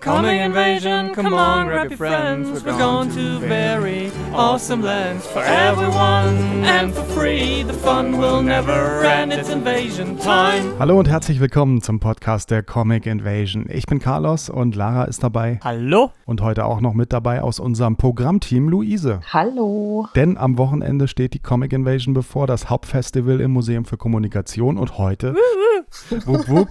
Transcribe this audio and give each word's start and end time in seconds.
Coming 0.00 0.40
invasion, 0.40 1.14
come 1.14 1.34
on, 1.34 1.66
grab 1.66 1.90
your 1.90 1.98
friends. 1.98 2.64
We're 2.64 2.78
going 2.78 3.10
to 3.10 3.38
very 3.38 4.10
awesome 4.32 4.80
lands 4.80 5.26
for 5.26 5.42
everyone 5.42 6.64
and 6.64 6.94
for 6.94 7.04
free. 7.04 7.64
The 7.64 7.74
fun 7.74 8.16
will 8.16 8.40
never 8.40 9.04
end. 9.04 9.30
It's 9.30 9.50
invasion 9.50 10.16
time. 10.16 10.78
Hallo 10.78 10.98
und 10.98 11.06
herzlich 11.06 11.38
willkommen 11.38 11.82
zum 11.82 12.00
Podcast 12.00 12.50
der 12.50 12.62
Comic 12.62 13.04
Invasion. 13.04 13.66
Ich 13.68 13.84
bin 13.84 13.98
Carlos 13.98 14.48
und 14.48 14.74
Lara 14.74 15.04
ist 15.04 15.22
dabei. 15.22 15.60
Hallo? 15.62 16.12
Und 16.24 16.40
heute 16.40 16.64
auch 16.64 16.80
noch 16.80 16.94
mit 16.94 17.12
dabei 17.12 17.42
aus 17.42 17.60
unserem 17.60 17.96
Programmteam 17.96 18.70
Luise. 18.70 19.20
Hallo. 19.30 20.08
Denn 20.16 20.38
am 20.38 20.56
Wochenende 20.56 21.08
steht 21.08 21.34
die 21.34 21.40
Comic 21.40 21.74
Invasion 21.74 22.14
bevor, 22.14 22.46
das 22.46 22.70
Hauptfestival 22.70 23.38
im 23.42 23.50
Museum 23.50 23.84
für 23.84 23.98
Kommunikation. 23.98 24.78
Und 24.78 24.96
heute, 24.96 25.34
wup, 26.24 26.48
wup, 26.48 26.68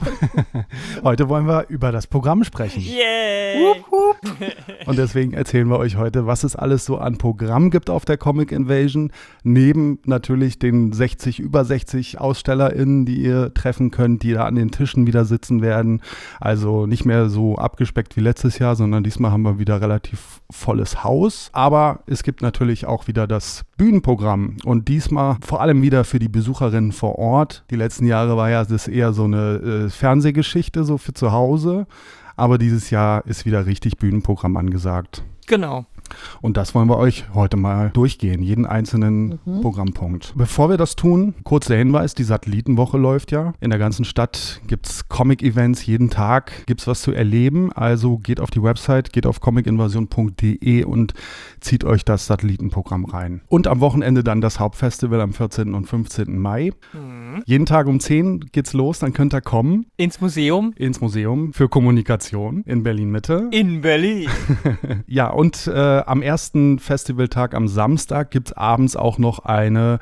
heute 1.04 1.30
wollen 1.30 1.46
wir 1.46 1.66
über 1.70 1.92
das 1.92 2.08
Programm 2.08 2.44
sprechen. 2.44 2.82
Yay! 3.20 3.84
Und 4.86 4.98
deswegen 4.98 5.34
erzählen 5.34 5.68
wir 5.68 5.78
euch 5.78 5.98
heute, 5.98 6.26
was 6.26 6.44
es 6.44 6.56
alles 6.56 6.86
so 6.86 6.98
an 6.98 7.18
Programm 7.18 7.70
gibt 7.70 7.90
auf 7.90 8.06
der 8.06 8.18
Comic 8.18 8.52
Invasion. 8.52 9.12
Neben 9.44 10.00
natürlich 10.06 10.60
den 10.60 10.94
60, 10.94 11.40
über 11.40 11.66
60 11.66 12.20
AusstellerInnen, 12.20 13.06
die 13.06 13.22
ihr 13.22 13.54
treffen 13.54 13.92
könnt, 13.92 14.24
die 14.24 14.34
da 14.34 14.46
an 14.46 14.56
den 14.56 14.72
Tischen 14.72 15.08
wieder 15.08 15.26
sitzen 15.26 15.62
werden. 15.62 16.02
Also 16.40 16.86
nicht 16.86 17.06
mehr 17.06 17.30
so 17.30 17.56
abgespeckt 17.56 18.16
wie 18.16 18.22
letztes 18.22 18.60
Jahr, 18.60 18.76
sondern 18.76 19.04
diesmal 19.04 19.32
haben 19.32 19.44
wir 19.44 19.60
wieder 19.60 19.82
relativ 19.82 20.42
volles 20.50 21.04
Haus. 21.04 21.50
Aber 21.54 22.00
es 22.08 22.24
gibt 22.24 22.42
natürlich 22.42 22.86
auch 22.86 23.08
wieder 23.08 23.28
das 23.28 23.64
Bühnenprogramm 23.78 24.58
und 24.66 24.88
diesmal 24.88 25.38
vor 25.46 25.62
allem 25.62 25.82
wieder 25.82 26.04
für 26.04 26.20
die 26.20 26.30
Besucherinnen 26.30 26.92
vor 26.92 27.18
Ort. 27.20 27.64
Die 27.70 27.76
letzten 27.76 28.06
Jahre 28.06 28.38
war 28.38 28.50
ja 28.50 28.64
das 28.66 28.88
eher 28.88 29.14
so 29.14 29.26
eine 29.26 29.86
äh, 29.86 29.90
Fernsehgeschichte, 29.90 30.84
so 30.84 30.98
für 30.98 31.14
zu 31.14 31.32
Hause. 31.32 31.86
Aber 32.40 32.58
dieses 32.58 32.90
Jahr 32.90 33.26
ist 33.26 33.46
wieder 33.46 33.66
richtig 33.66 33.98
Bühnenprogramm 33.98 34.56
angesagt. 34.56 35.26
Genau. 35.48 35.86
Und 36.42 36.58
das 36.58 36.76
wollen 36.76 36.90
wir 36.90 36.98
euch 36.98 37.26
heute 37.34 37.58
mal 37.58 37.90
durchgehen, 37.94 38.42
jeden 38.44 38.66
einzelnen 38.66 39.40
Mhm. 39.46 39.62
Programmpunkt. 39.62 40.34
Bevor 40.36 40.70
wir 40.70 40.78
das 40.78 40.96
tun, 40.96 41.34
kurzer 41.44 41.76
Hinweis, 41.76 42.14
die 42.14 42.24
Satellitenwoche 42.24 42.98
läuft 42.98 43.32
ja. 43.32 43.54
In 43.60 43.70
der 43.70 43.80
ganzen 43.80 44.06
Stadt 44.06 44.62
gibt 44.68 44.88
es 44.88 45.08
Comic-Events, 45.10 45.86
jeden 45.86 46.10
Tag 46.10 46.66
gibt 46.66 46.82
es 46.82 46.88
was 46.88 47.02
zu 47.02 47.12
erleben. 47.12 47.72
Also 47.74 48.18
geht 48.18 48.40
auf 48.40 48.50
die 48.52 48.62
Website, 48.64 49.14
geht 49.14 49.26
auf 49.26 49.40
comicinvasion.de 49.42 50.84
und 50.84 51.14
zieht 51.60 51.84
euch 51.84 52.06
das 52.06 52.28
Satellitenprogramm 52.28 53.06
rein. 53.06 53.42
Und 53.48 53.68
am 53.68 53.80
Wochenende 53.80 54.24
dann 54.24 54.42
das 54.42 54.60
Hauptfestival 54.60 55.22
am 55.22 55.34
14. 55.34 55.74
und 55.74 55.86
15. 55.86 56.38
Mai. 56.40 56.72
Mhm. 56.94 57.44
Jeden 57.46 57.66
Tag 57.66 57.88
um 57.88 58.00
10 58.00 58.46
geht's 58.52 58.74
los, 58.74 59.00
dann 59.00 59.14
könnt 59.14 59.34
ihr 59.34 59.42
kommen 59.42 59.86
Ins 59.98 60.22
Museum 60.22 60.74
ins 60.76 61.02
Museum 61.02 61.54
für 61.54 61.70
Kommunikation 61.70 62.64
in 62.66 62.84
Berlin-Mitte. 62.84 63.48
in 63.52 63.82
Berlin. 63.82 64.30
Ja, 65.08 65.30
und 65.30 65.68
äh, 65.68 65.72
am 66.08 66.22
ersten 66.22 66.80
Festivaltag 66.80 67.54
am 67.54 67.68
Samstag 67.68 68.32
gibt 68.32 68.50
es 68.50 68.54
abends 68.54 68.96
auch 68.96 69.18
noch 69.18 69.40
eine 69.40 70.00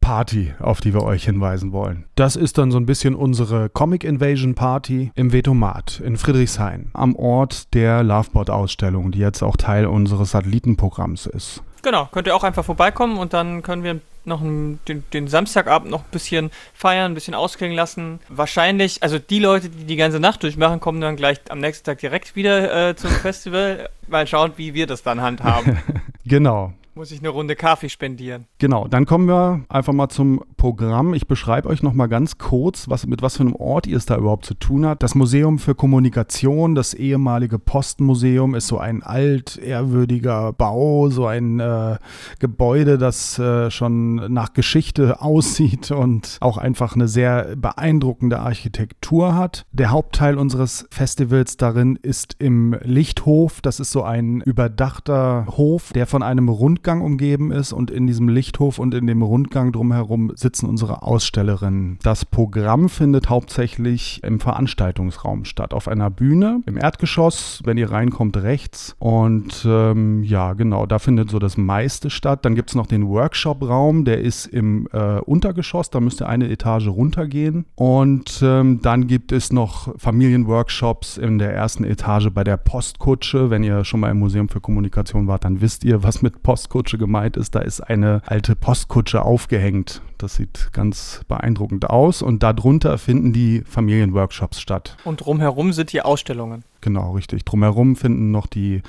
Party, 0.00 0.54
auf 0.58 0.80
die 0.80 0.94
wir 0.94 1.02
euch 1.02 1.24
hinweisen 1.24 1.72
wollen. 1.72 2.04
Das 2.14 2.36
ist 2.36 2.58
dann 2.58 2.70
so 2.70 2.78
ein 2.78 2.86
bisschen 2.86 3.14
unsere 3.14 3.68
Comic 3.68 4.04
Invasion 4.04 4.54
Party 4.54 5.12
im 5.14 5.32
Vetomat 5.32 6.00
in 6.04 6.16
Friedrichshain, 6.16 6.90
am 6.94 7.14
Ort 7.16 7.74
der 7.74 8.02
Lovebot-Ausstellung, 8.02 9.12
die 9.12 9.18
jetzt 9.18 9.42
auch 9.42 9.56
Teil 9.56 9.86
unseres 9.86 10.30
Satellitenprogramms 10.30 11.26
ist. 11.26 11.62
Genau, 11.82 12.08
könnt 12.12 12.26
ihr 12.26 12.34
auch 12.34 12.44
einfach 12.44 12.64
vorbeikommen 12.64 13.18
und 13.18 13.32
dann 13.32 13.62
können 13.62 13.84
wir 13.84 14.00
noch 14.24 14.40
einen, 14.42 14.78
den, 14.86 15.04
den 15.12 15.28
Samstagabend 15.28 15.90
noch 15.90 16.00
ein 16.00 16.10
bisschen 16.10 16.50
feiern, 16.74 17.12
ein 17.12 17.14
bisschen 17.14 17.34
ausklingen 17.34 17.76
lassen. 17.76 18.20
Wahrscheinlich, 18.28 19.02
also 19.02 19.18
die 19.18 19.38
Leute, 19.38 19.68
die 19.70 19.84
die 19.84 19.96
ganze 19.96 20.20
Nacht 20.20 20.42
durchmachen, 20.42 20.80
kommen 20.80 21.00
dann 21.00 21.16
gleich 21.16 21.40
am 21.48 21.60
nächsten 21.60 21.84
Tag 21.84 21.98
direkt 21.98 22.36
wieder 22.36 22.90
äh, 22.90 22.96
zum 22.96 23.10
Festival. 23.10 23.88
Mal 24.08 24.26
schauen, 24.26 24.52
wie 24.56 24.74
wir 24.74 24.86
das 24.86 25.02
dann 25.02 25.20
handhaben. 25.20 25.78
Genau. 26.26 26.74
Muss 26.94 27.12
ich 27.12 27.20
eine 27.20 27.28
Runde 27.28 27.54
Kaffee 27.54 27.88
spendieren. 27.88 28.46
Genau, 28.58 28.88
dann 28.88 29.06
kommen 29.06 29.28
wir 29.28 29.64
einfach 29.68 29.92
mal 29.92 30.08
zum 30.08 30.42
Programm. 30.56 31.14
Ich 31.14 31.28
beschreibe 31.28 31.68
euch 31.68 31.84
noch 31.84 31.94
mal 31.94 32.08
ganz 32.08 32.36
kurz, 32.36 32.88
was, 32.88 33.06
mit 33.06 33.22
was 33.22 33.36
für 33.36 33.44
einem 33.44 33.54
Ort 33.54 33.86
ihr 33.86 33.96
es 33.96 34.06
da 34.06 34.16
überhaupt 34.16 34.44
zu 34.44 34.54
tun 34.54 34.84
hat. 34.84 35.02
Das 35.02 35.14
Museum 35.14 35.60
für 35.60 35.76
Kommunikation, 35.76 36.74
das 36.74 36.92
ehemalige 36.92 37.60
Postenmuseum, 37.60 38.56
ist 38.56 38.66
so 38.66 38.78
ein 38.78 39.04
alt, 39.04 39.56
ehrwürdiger 39.56 40.52
Bau, 40.52 41.08
so 41.10 41.26
ein 41.26 41.60
äh, 41.60 41.96
Gebäude, 42.40 42.98
das 42.98 43.38
äh, 43.38 43.70
schon 43.70 44.16
nach 44.32 44.52
Geschichte 44.52 45.20
aussieht 45.22 45.92
und 45.92 46.38
auch 46.40 46.58
einfach 46.58 46.96
eine 46.96 47.06
sehr 47.06 47.54
beeindruckende 47.56 48.40
Architektur 48.40 49.36
hat. 49.36 49.64
Der 49.70 49.90
Hauptteil 49.90 50.36
unseres 50.36 50.88
Festivals 50.90 51.56
darin 51.56 51.96
ist 52.02 52.34
im 52.40 52.76
Lichthof. 52.82 53.60
Das 53.60 53.78
ist 53.78 53.92
so 53.92 54.02
ein 54.02 54.40
überdachter 54.40 55.46
Hof, 55.56 55.92
der 55.92 56.08
von 56.08 56.24
einem 56.24 56.48
Rundgang 56.80 57.02
umgeben 57.02 57.52
ist 57.52 57.74
und 57.74 57.90
in 57.90 58.06
diesem 58.06 58.30
Lichthof 58.30 58.78
und 58.78 58.94
in 58.94 59.06
dem 59.06 59.20
Rundgang 59.20 59.70
drumherum 59.70 60.32
sitzen 60.34 60.64
unsere 60.64 61.02
Ausstellerinnen. 61.02 61.98
Das 62.02 62.24
Programm 62.24 62.88
findet 62.88 63.28
hauptsächlich 63.28 64.22
im 64.24 64.40
Veranstaltungsraum 64.40 65.44
statt, 65.44 65.74
auf 65.74 65.88
einer 65.88 66.08
Bühne 66.08 66.62
im 66.64 66.78
Erdgeschoss, 66.78 67.60
wenn 67.66 67.76
ihr 67.76 67.90
reinkommt 67.90 68.38
rechts. 68.38 68.96
Und 68.98 69.62
ähm, 69.68 70.22
ja, 70.22 70.54
genau, 70.54 70.86
da 70.86 70.98
findet 70.98 71.28
so 71.28 71.38
das 71.38 71.58
meiste 71.58 72.08
statt. 72.08 72.46
Dann 72.46 72.54
gibt 72.54 72.70
es 72.70 72.74
noch 72.74 72.86
den 72.86 73.06
Workshop-Raum, 73.06 74.06
der 74.06 74.22
ist 74.22 74.46
im 74.46 74.88
äh, 74.94 75.20
Untergeschoss, 75.20 75.90
da 75.90 76.00
müsst 76.00 76.22
ihr 76.22 76.30
eine 76.30 76.48
Etage 76.48 76.88
runtergehen. 76.88 77.66
Und 77.74 78.40
ähm, 78.42 78.80
dann 78.80 79.06
gibt 79.06 79.32
es 79.32 79.52
noch 79.52 79.94
Familienworkshops 79.98 81.18
in 81.18 81.38
der 81.38 81.52
ersten 81.52 81.84
Etage 81.84 82.30
bei 82.32 82.42
der 82.42 82.56
Postkutsche. 82.56 83.50
Wenn 83.50 83.64
ihr 83.64 83.84
schon 83.84 84.00
mal 84.00 84.10
im 84.10 84.18
Museum 84.18 84.48
für 84.48 84.62
Kommunikation 84.62 85.26
wart, 85.26 85.44
dann 85.44 85.60
wisst 85.60 85.84
ihr, 85.84 86.02
was 86.02 86.22
mit 86.22 86.42
Postkutsche 86.70 86.98
gemeint 86.98 87.36
ist. 87.36 87.56
Da 87.56 87.60
ist 87.60 87.80
eine 87.80 88.22
alte 88.26 88.54
Postkutsche 88.54 89.22
aufgehängt. 89.22 90.02
Das 90.18 90.36
sieht 90.36 90.70
ganz 90.72 91.22
beeindruckend 91.26 91.90
aus. 91.90 92.22
Und 92.22 92.44
darunter 92.44 92.96
finden 92.96 93.32
die 93.32 93.62
Familienworkshops 93.62 94.60
statt. 94.60 94.96
Und 95.04 95.26
drumherum 95.26 95.72
sind 95.72 95.92
die 95.92 96.00
Ausstellungen. 96.00 96.62
Genau, 96.80 97.12
richtig. 97.12 97.44
Drumherum 97.44 97.96
finden 97.96 98.30
noch 98.30 98.46
die 98.46 98.82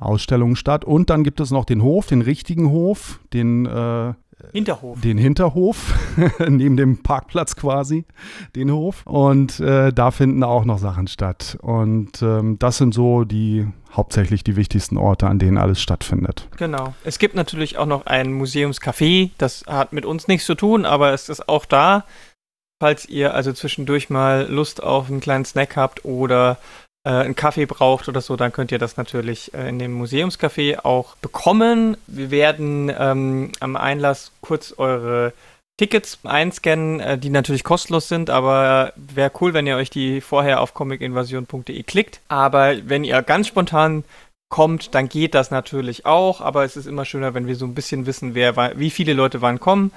Ausstellungen 0.00 0.56
statt. 0.56 0.86
Und 0.86 1.10
dann 1.10 1.24
gibt 1.24 1.40
es 1.40 1.50
noch 1.50 1.66
den 1.66 1.82
Hof, 1.82 2.06
den 2.06 2.22
richtigen 2.22 2.70
Hof, 2.70 3.20
den, 3.34 3.66
äh, 3.66 4.14
Hinterhof. 4.52 5.00
den 5.00 5.18
Hinterhof, 5.18 5.94
neben 6.48 6.76
dem 6.76 7.02
Parkplatz 7.02 7.56
quasi, 7.56 8.04
den 8.54 8.70
Hof. 8.70 9.02
Und 9.06 9.60
äh, 9.60 9.92
da 9.92 10.10
finden 10.10 10.42
auch 10.42 10.64
noch 10.64 10.78
Sachen 10.78 11.08
statt. 11.08 11.56
Und 11.62 12.22
ähm, 12.22 12.58
das 12.58 12.78
sind 12.78 12.92
so 12.92 13.24
die 13.24 13.66
hauptsächlich 13.92 14.44
die 14.44 14.56
wichtigsten 14.56 14.98
Orte, 14.98 15.26
an 15.26 15.38
denen 15.38 15.56
alles 15.56 15.80
stattfindet. 15.80 16.48
Genau. 16.58 16.94
Es 17.02 17.18
gibt 17.18 17.34
natürlich 17.34 17.78
auch 17.78 17.86
noch 17.86 18.04
ein 18.06 18.32
Museumscafé. 18.32 19.30
Das 19.38 19.64
hat 19.66 19.92
mit 19.92 20.04
uns 20.04 20.28
nichts 20.28 20.46
zu 20.46 20.54
tun, 20.54 20.84
aber 20.84 21.12
es 21.12 21.28
ist 21.28 21.48
auch 21.48 21.64
da. 21.64 22.04
Falls 22.78 23.06
ihr 23.06 23.32
also 23.32 23.54
zwischendurch 23.54 24.10
mal 24.10 24.46
Lust 24.50 24.82
auf 24.82 25.08
einen 25.08 25.20
kleinen 25.20 25.46
Snack 25.46 25.76
habt 25.76 26.04
oder 26.04 26.58
äh, 27.06 27.10
einen 27.10 27.36
Kaffee 27.36 27.66
braucht 27.66 28.08
oder 28.08 28.20
so, 28.20 28.34
dann 28.36 28.52
könnt 28.52 28.72
ihr 28.72 28.78
das 28.78 28.96
natürlich 28.96 29.54
äh, 29.54 29.68
in 29.68 29.78
dem 29.78 29.94
Museumscafé 29.94 30.84
auch 30.84 31.14
bekommen. 31.16 31.96
Wir 32.08 32.30
werden 32.30 32.92
ähm, 32.98 33.52
am 33.60 33.76
Einlass 33.76 34.32
kurz 34.40 34.74
eure 34.76 35.32
Tickets 35.78 36.18
einscannen, 36.24 37.00
äh, 37.00 37.16
die 37.18 37.30
natürlich 37.30 37.62
kostenlos 37.62 38.08
sind, 38.08 38.28
aber 38.28 38.92
wäre 38.96 39.30
cool, 39.40 39.54
wenn 39.54 39.66
ihr 39.66 39.76
euch 39.76 39.90
die 39.90 40.20
vorher 40.20 40.60
auf 40.60 40.74
comicinvasion.de 40.74 41.82
klickt. 41.84 42.20
Aber 42.28 42.74
wenn 42.88 43.04
ihr 43.04 43.22
ganz 43.22 43.46
spontan 43.46 44.02
kommt, 44.48 44.94
dann 44.94 45.08
geht 45.08 45.34
das 45.34 45.50
natürlich 45.50 46.06
auch, 46.06 46.40
aber 46.40 46.64
es 46.64 46.76
ist 46.76 46.86
immer 46.86 47.04
schöner, 47.04 47.34
wenn 47.34 47.46
wir 47.46 47.56
so 47.56 47.66
ein 47.66 47.74
bisschen 47.74 48.06
wissen, 48.06 48.34
wer 48.34 48.56
wa- 48.56 48.72
wie 48.76 48.90
viele 48.90 49.12
Leute 49.12 49.42
wann 49.42 49.60
kommen. 49.60 49.90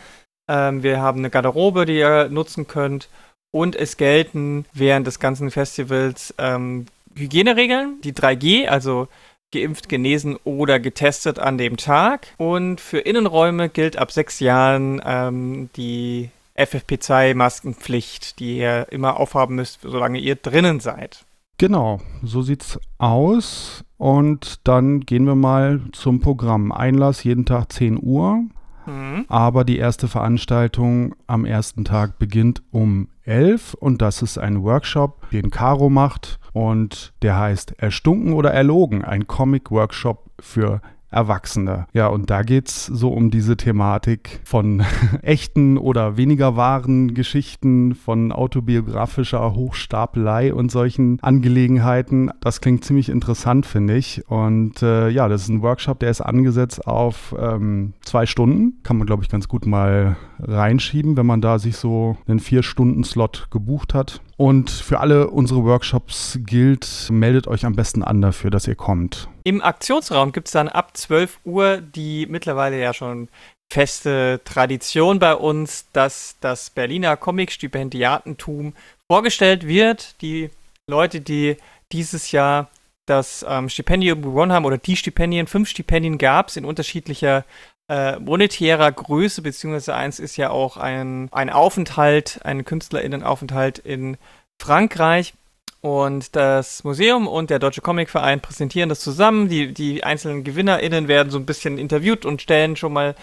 Ähm, 0.49 0.83
wir 0.83 1.01
haben 1.01 1.19
eine 1.19 1.29
Garderobe, 1.29 1.85
die 1.85 1.97
ihr 1.99 2.29
nutzen 2.29 2.67
könnt 2.67 3.09
und 3.51 3.75
es 3.75 3.95
gelten 3.97 4.65
während 4.73 5.07
des 5.07 5.19
ganzen 5.19 5.49
Festivals 5.51 6.33
ähm, 6.39 6.87
Hygieneregeln, 7.15 8.01
die 8.01 8.13
3G, 8.13 8.67
also 8.67 9.07
geimpft, 9.51 9.89
genesen 9.89 10.37
oder 10.43 10.79
getestet 10.79 11.39
an 11.39 11.57
dem 11.57 11.77
Tag. 11.77 12.27
Und 12.37 12.81
für 12.81 12.99
Innenräume 12.99 13.69
gilt 13.69 13.97
ab 13.97 14.11
sechs 14.11 14.39
Jahren 14.39 15.01
ähm, 15.05 15.69
die 15.75 16.29
FFP2-Maskenpflicht, 16.55 18.39
die 18.39 18.57
ihr 18.57 18.87
immer 18.91 19.17
aufhaben 19.17 19.55
müsst, 19.55 19.81
solange 19.81 20.19
ihr 20.19 20.35
drinnen 20.35 20.79
seid. 20.79 21.25
Genau, 21.57 21.99
so 22.23 22.41
sieht's 22.41 22.79
aus. 22.97 23.83
Und 23.97 24.59
dann 24.65 25.01
gehen 25.01 25.25
wir 25.25 25.35
mal 25.35 25.81
zum 25.91 26.21
Programm. 26.21 26.71
Einlass 26.71 27.23
jeden 27.23 27.45
Tag 27.45 27.71
10 27.73 27.99
Uhr. 28.01 28.43
Mhm. 28.89 29.25
Aber 29.27 29.63
die 29.63 29.77
erste 29.77 30.07
Veranstaltung 30.07 31.15
am 31.27 31.45
ersten 31.45 31.85
Tag 31.85 32.19
beginnt 32.19 32.61
um 32.71 33.09
11 33.23 33.75
und 33.75 34.01
das 34.01 34.21
ist 34.21 34.37
ein 34.37 34.63
Workshop, 34.63 35.29
den 35.31 35.51
Caro 35.51 35.89
macht 35.89 36.39
und 36.53 37.13
der 37.21 37.37
heißt 37.37 37.75
Erstunken 37.77 38.33
oder 38.33 38.51
Erlogen, 38.51 39.05
ein 39.05 39.27
Comic-Workshop 39.27 40.31
für 40.39 40.81
Erwachsene. 41.11 41.87
Ja, 41.93 42.07
und 42.07 42.29
da 42.29 42.43
geht 42.43 42.67
es 42.67 42.85
so 42.85 43.09
um 43.09 43.31
diese 43.31 43.57
Thematik 43.57 44.41
von 44.43 44.83
echten 45.21 45.77
oder 45.77 46.17
weniger 46.17 46.55
wahren 46.55 47.13
Geschichten, 47.13 47.95
von 47.95 48.31
autobiografischer 48.31 49.55
Hochstapelei 49.55 50.53
und 50.53 50.71
solchen 50.71 51.19
Angelegenheiten. 51.21 52.31
Das 52.41 52.61
klingt 52.61 52.85
ziemlich 52.85 53.09
interessant, 53.09 53.65
finde 53.65 53.95
ich. 53.95 54.23
Und 54.27 54.83
äh, 54.83 55.09
ja, 55.09 55.27
das 55.27 55.43
ist 55.43 55.49
ein 55.49 55.61
Workshop, 55.61 55.99
der 55.99 56.11
ist 56.11 56.21
angesetzt 56.21 56.85
auf 56.85 57.35
ähm, 57.39 57.93
zwei 58.01 58.25
Stunden. 58.25 58.81
Kann 58.83 58.97
man, 58.97 59.07
glaube 59.07 59.23
ich, 59.23 59.29
ganz 59.29 59.47
gut 59.47 59.65
mal 59.65 60.15
reinschieben, 60.39 61.17
wenn 61.17 61.25
man 61.25 61.41
da 61.41 61.59
sich 61.59 61.77
so 61.77 62.17
einen 62.27 62.39
Vier-Stunden-Slot 62.39 63.47
gebucht 63.51 63.93
hat. 63.93 64.21
Und 64.39 64.69
für 64.69 65.01
alle 65.01 65.31
unsere 65.31 65.65
Workshops 65.65 66.39
gilt, 66.45 67.09
meldet 67.11 67.45
euch 67.47 67.65
am 67.65 67.75
besten 67.75 68.05
an 68.05 68.21
dafür, 68.21 68.49
dass 68.49 68.69
ihr 68.69 68.75
kommt. 68.75 69.27
Im 69.43 69.61
Aktionsraum 69.61 70.31
gibt 70.31 70.47
es 70.47 70.53
dann 70.53 70.69
ab 70.69 70.95
12 70.95 71.39
Uhr 71.43 71.81
die 71.81 72.25
mittlerweile 72.25 72.79
ja 72.79 72.93
schon 72.93 73.27
feste 73.69 74.39
Tradition 74.45 75.19
bei 75.19 75.35
uns, 75.35 75.87
dass 75.91 76.37
das 76.39 76.69
Berliner 76.69 77.17
Comic-Stipendiatentum 77.17 78.75
vorgestellt 79.11 79.67
wird. 79.67 80.15
Die 80.21 80.51
Leute, 80.89 81.19
die 81.19 81.57
dieses 81.91 82.31
Jahr 82.31 82.69
das 83.07 83.45
ähm, 83.45 83.67
Stipendium 83.67 84.21
gewonnen 84.21 84.53
haben 84.53 84.63
oder 84.63 84.77
die 84.77 84.95
Stipendien, 84.95 85.47
fünf 85.47 85.67
Stipendien 85.67 86.17
gab 86.17 86.47
es 86.47 86.55
in 86.55 86.63
unterschiedlicher 86.63 87.43
äh, 87.89 88.19
monetärer 88.19 88.91
Größe, 88.91 89.41
beziehungsweise 89.41 89.95
eins 89.95 90.19
ist 90.19 90.37
ja 90.37 90.51
auch 90.51 90.77
ein, 90.77 91.27
ein 91.31 91.49
Aufenthalt, 91.49 92.39
ein 92.43 92.63
KünstlerInnenaufenthalt 92.63 93.79
in 93.79 94.17
Frankreich. 94.61 95.33
Und 95.81 96.35
das 96.35 96.83
Museum 96.83 97.27
und 97.27 97.49
der 97.49 97.59
Deutsche 97.59 97.81
Comicverein 97.81 98.41
präsentieren 98.41 98.89
das 98.89 98.99
zusammen. 98.99 99.47
Die, 99.47 99.73
die 99.73 100.03
einzelnen 100.03 100.43
GewinnerInnen 100.43 101.07
werden 101.07 101.31
so 101.31 101.39
ein 101.39 101.45
bisschen 101.45 101.77
interviewt 101.77 102.25
und 102.25 102.41
stellen 102.41 102.75
schon 102.75 102.93
mal 102.93 103.15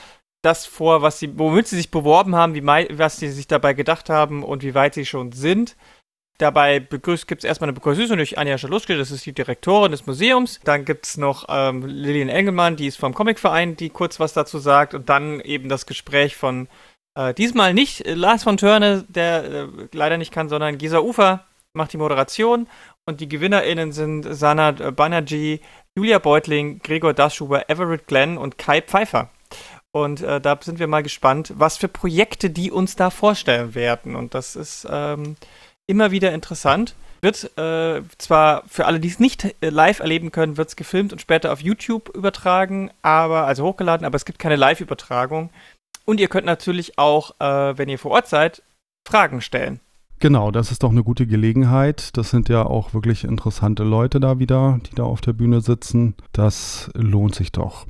das 0.43 0.65
vor, 0.65 1.03
was 1.03 1.19
sie, 1.19 1.39
womit 1.39 1.69
sie 1.69 1.77
sich 1.77 1.91
beworben 1.91 2.35
haben, 2.35 2.55
wie, 2.55 2.65
was 2.65 3.19
sie 3.19 3.31
sich 3.31 3.47
dabei 3.47 3.75
gedacht 3.75 4.09
haben 4.09 4.43
und 4.43 4.63
wie 4.63 4.75
weit 4.75 4.95
sie 4.95 5.05
schon 5.05 5.33
sind. 5.33 5.77
Dabei 6.39 6.81
gibt 6.81 7.09
es 7.09 7.45
erstmal 7.45 7.69
eine 7.69 7.75
Begrüßung 7.75 8.17
durch 8.17 8.37
Anja 8.37 8.59
Schaluschke, 8.59 8.97
das 8.97 9.11
ist 9.11 9.25
die 9.25 9.33
Direktorin 9.33 9.91
des 9.91 10.07
Museums. 10.07 10.61
Dann 10.65 10.85
gibt 10.85 11.07
es 11.07 11.17
noch 11.17 11.47
ähm, 11.49 11.87
Lilian 11.87 12.29
Engelmann, 12.29 12.77
die 12.77 12.87
ist 12.87 12.99
vom 12.99 13.15
Comicverein, 13.15 13.77
die 13.77 13.89
kurz 13.89 14.21
was 14.21 14.35
dazu 14.35 14.59
sagt. 14.59 14.93
Und 14.95 15.09
dann 15.09 15.41
eben 15.41 15.69
das 15.69 15.87
Gespräch 15.87 16.37
von 16.37 16.69
äh, 17.17 17.33
diesmal 17.33 17.73
nicht 17.73 18.07
äh, 18.07 18.15
Lars 18.15 18.45
von 18.45 18.59
Törne, 18.59 19.05
der 19.09 19.45
äh, 19.45 19.67
leider 19.93 20.19
nicht 20.19 20.33
kann, 20.33 20.51
sondern 20.51 20.77
Gisa 20.77 20.99
Ufer 20.99 21.47
macht 21.73 21.95
die 21.95 21.99
Moderation. 21.99 22.69
Und 23.07 23.21
die 23.21 23.29
GewinnerInnen 23.29 23.93
sind 23.93 24.25
Sanat 24.25 24.81
äh, 24.81 24.93
Banerjee, 24.93 25.61
Julia 25.97 26.19
Beutling, 26.19 26.81
Gregor 26.81 27.15
Daschuber, 27.15 27.71
Everett 27.71 28.07
Glenn 28.07 28.37
und 28.37 28.59
Kai 28.59 28.83
Pfeiffer. 28.83 29.31
Und 29.93 30.21
äh, 30.21 30.43
da 30.43 30.59
sind 30.61 30.79
wir 30.79 30.89
mal 30.89 31.03
gespannt, 31.03 31.55
was 31.57 31.79
für 31.79 31.89
Projekte 31.89 32.51
die 32.51 32.71
uns 32.71 32.97
da 32.97 33.09
vorstellen 33.09 33.75
werden. 33.75 34.15
Und 34.15 34.35
das 34.35 34.55
ist 34.55 34.87
ähm, 34.91 35.37
immer 35.87 36.11
wieder 36.11 36.33
interessant. 36.33 36.95
Wird 37.23 37.57
äh, 37.57 38.03
zwar 38.19 38.63
für 38.67 38.87
alle, 38.87 39.01
die 39.01 39.09
es 39.09 39.19
nicht 39.19 39.45
äh, 39.61 39.71
live 39.71 40.01
erleben 40.01 40.33
können, 40.33 40.57
wird 40.57 40.69
es 40.69 40.77
gefilmt 40.77 41.13
und 41.13 41.21
später 41.21 41.53
auf 41.53 41.61
YouTube 41.61 42.11
übertragen, 42.15 42.91
aber 43.03 43.47
also 43.47 43.65
hochgeladen, 43.65 44.07
aber 44.07 44.17
es 44.17 44.25
gibt 44.25 44.39
keine 44.39 44.57
Live-Übertragung. 44.57 45.51
Und 46.05 46.21
ihr 46.21 46.29
könnt 46.29 46.47
natürlich 46.47 46.99
auch, 46.99 47.33
äh, 47.41 47.77
wenn 47.79 47.89
ihr 47.89 47.99
vor 47.99 48.13
Ort 48.13 48.29
seid, 48.29 48.63
Fragen 49.09 49.41
stellen. 49.41 49.81
Genau, 50.19 50.51
das 50.51 50.71
ist 50.71 50.83
doch 50.83 50.91
eine 50.91 51.03
gute 51.03 51.27
Gelegenheit. 51.27 52.17
Das 52.17 52.31
sind 52.31 52.49
ja 52.49 52.65
auch 52.65 52.95
wirklich 52.95 53.25
interessante 53.25 53.83
Leute 53.83 54.19
da 54.19 54.39
wieder, 54.39 54.81
die 54.89 54.95
da 54.95 55.03
auf 55.05 55.21
der 55.21 55.35
Bühne 55.35 55.61
sitzen. 55.61 56.15
Das 56.33 56.91
lohnt 56.95 57.35
sich 57.35 57.53
doch. 57.53 57.87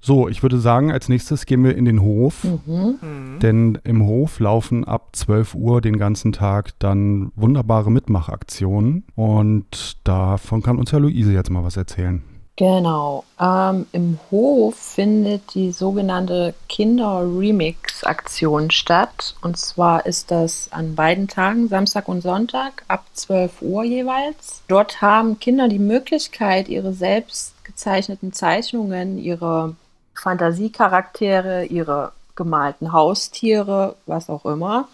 So, 0.00 0.28
ich 0.28 0.42
würde 0.42 0.58
sagen, 0.58 0.92
als 0.92 1.08
nächstes 1.08 1.44
gehen 1.44 1.64
wir 1.64 1.76
in 1.76 1.84
den 1.84 2.02
Hof, 2.02 2.44
mhm. 2.44 2.98
mhm. 3.00 3.38
denn 3.40 3.78
im 3.84 4.06
Hof 4.06 4.38
laufen 4.38 4.84
ab 4.84 5.10
12 5.12 5.54
Uhr 5.54 5.80
den 5.80 5.98
ganzen 5.98 6.32
Tag 6.32 6.78
dann 6.78 7.32
wunderbare 7.34 7.90
Mitmachaktionen 7.90 9.04
und 9.16 9.96
davon 10.04 10.62
kann 10.62 10.78
uns 10.78 10.92
ja 10.92 10.98
Luise 10.98 11.32
jetzt 11.32 11.50
mal 11.50 11.64
was 11.64 11.76
erzählen. 11.76 12.22
Genau. 12.58 13.24
Ähm, 13.40 13.86
Im 13.92 14.18
Hof 14.32 14.74
findet 14.74 15.54
die 15.54 15.70
sogenannte 15.70 16.54
Kinder-Remix-Aktion 16.68 18.72
statt. 18.72 19.36
Und 19.42 19.56
zwar 19.56 20.04
ist 20.06 20.32
das 20.32 20.72
an 20.72 20.96
beiden 20.96 21.28
Tagen, 21.28 21.68
Samstag 21.68 22.08
und 22.08 22.20
Sonntag, 22.20 22.82
ab 22.88 23.04
12 23.12 23.62
Uhr 23.62 23.84
jeweils. 23.84 24.62
Dort 24.66 25.00
haben 25.00 25.38
Kinder 25.38 25.68
die 25.68 25.78
Möglichkeit, 25.78 26.68
ihre 26.68 26.92
selbst 26.92 27.54
gezeichneten 27.62 28.32
Zeichnungen, 28.32 29.18
ihre 29.18 29.76
Fantasiecharaktere, 30.20 31.64
ihre 31.66 32.12
gemalten 32.36 32.92
Haustiere, 32.92 33.96
was 34.06 34.30
auch 34.30 34.46
immer, 34.46 34.88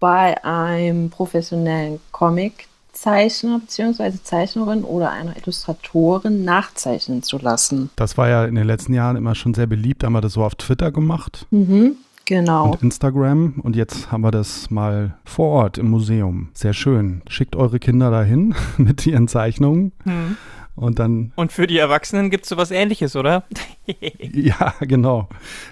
bei 0.00 0.42
einem 0.44 1.10
professionellen 1.10 2.00
Comiczeichner 2.10 3.60
bzw. 3.60 4.12
Zeichnerin 4.22 4.82
oder 4.82 5.10
einer 5.10 5.36
Illustratorin 5.36 6.44
nachzeichnen 6.44 7.22
zu 7.22 7.38
lassen. 7.38 7.90
Das 7.96 8.18
war 8.18 8.28
ja 8.28 8.44
in 8.44 8.56
den 8.56 8.66
letzten 8.66 8.94
Jahren 8.94 9.16
immer 9.16 9.34
schon 9.34 9.54
sehr 9.54 9.66
beliebt, 9.66 10.02
haben 10.02 10.12
wir 10.12 10.20
das 10.20 10.32
so 10.32 10.44
auf 10.44 10.56
Twitter 10.56 10.90
gemacht. 10.90 11.46
Mhm. 11.50 11.96
Genau. 12.24 12.70
Und 12.70 12.82
Instagram. 12.82 13.54
Und 13.62 13.76
jetzt 13.76 14.12
haben 14.12 14.22
wir 14.22 14.30
das 14.30 14.70
mal 14.70 15.16
vor 15.24 15.48
Ort 15.48 15.78
im 15.78 15.90
Museum. 15.90 16.48
Sehr 16.54 16.72
schön. 16.72 17.22
Schickt 17.28 17.56
eure 17.56 17.78
Kinder 17.78 18.10
dahin 18.10 18.54
mit 18.76 19.06
ihren 19.06 19.28
Zeichnungen. 19.28 19.92
Mhm. 20.04 20.36
Und 20.74 20.98
dann. 20.98 21.32
Und 21.36 21.52
für 21.52 21.66
die 21.66 21.78
Erwachsenen 21.78 22.30
gibt 22.30 22.44
es 22.44 22.48
sowas 22.48 22.70
ähnliches, 22.70 23.14
oder? 23.14 23.44
ja, 24.32 24.74
genau. 24.80 25.28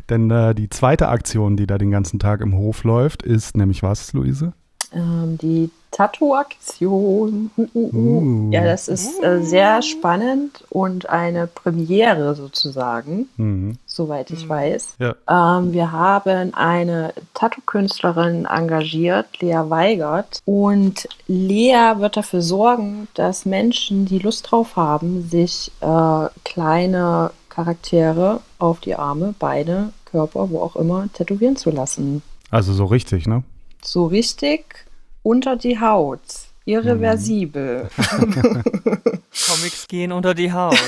Denn 0.08 0.30
äh, 0.30 0.54
die 0.54 0.68
zweite 0.68 1.08
Aktion, 1.08 1.56
die 1.56 1.66
da 1.66 1.78
den 1.78 1.90
ganzen 1.90 2.18
Tag 2.18 2.40
im 2.40 2.54
Hof 2.54 2.84
läuft, 2.84 3.22
ist 3.22 3.56
nämlich 3.56 3.82
was, 3.82 4.12
Luise? 4.12 4.52
Ähm, 4.92 5.38
die 5.38 5.70
Tattoo-Aktion. 5.90 7.50
Uh. 7.74 8.50
Ja, 8.52 8.64
das 8.64 8.88
ist 8.88 9.22
äh, 9.22 9.42
sehr 9.42 9.82
spannend 9.82 10.64
und 10.70 11.08
eine 11.08 11.46
Premiere 11.46 12.34
sozusagen, 12.34 13.28
mhm. 13.36 13.78
soweit 13.86 14.30
ich 14.30 14.44
mhm. 14.44 14.48
weiß. 14.48 14.96
Ja. 14.98 15.58
Ähm, 15.58 15.72
wir 15.72 15.92
haben 15.92 16.54
eine 16.54 17.12
Tattoo-Künstlerin 17.34 18.46
engagiert, 18.46 19.40
Lea 19.40 19.62
Weigert. 19.68 20.40
Und 20.44 21.08
Lea 21.26 21.94
wird 21.98 22.16
dafür 22.16 22.42
sorgen, 22.42 23.08
dass 23.14 23.44
Menschen, 23.44 24.06
die 24.06 24.18
Lust 24.18 24.50
drauf 24.50 24.76
haben, 24.76 25.28
sich 25.28 25.72
äh, 25.80 26.28
kleine 26.44 27.32
Charaktere 27.48 28.40
auf 28.58 28.80
die 28.80 28.94
Arme, 28.94 29.34
Beine, 29.38 29.92
Körper, 30.04 30.50
wo 30.50 30.60
auch 30.60 30.76
immer, 30.76 31.08
tätowieren 31.12 31.56
zu 31.56 31.70
lassen. 31.70 32.22
Also 32.50 32.72
so 32.72 32.84
richtig, 32.84 33.26
ne? 33.26 33.42
So 33.82 34.06
richtig 34.06 34.86
unter 35.22 35.56
die 35.56 35.80
Haut. 35.80 36.20
Irreversibel. 36.64 37.88
Mhm. 38.18 38.62
Comics 39.48 39.88
gehen 39.88 40.12
unter 40.12 40.34
die 40.34 40.52
Haut. 40.52 40.78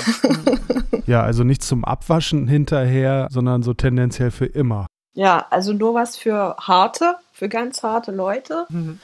ja, 1.07 1.23
also 1.23 1.43
nicht 1.43 1.63
zum 1.63 1.83
Abwaschen 1.83 2.47
hinterher, 2.47 3.27
sondern 3.31 3.63
so 3.63 3.73
tendenziell 3.73 4.31
für 4.31 4.45
immer. 4.45 4.87
Ja, 5.13 5.45
also 5.49 5.73
nur 5.73 5.93
was 5.93 6.17
für 6.17 6.55
harte, 6.59 7.15
für 7.31 7.49
ganz 7.49 7.83
harte 7.83 8.11
Leute. 8.11 8.65
Mhm. 8.69 8.99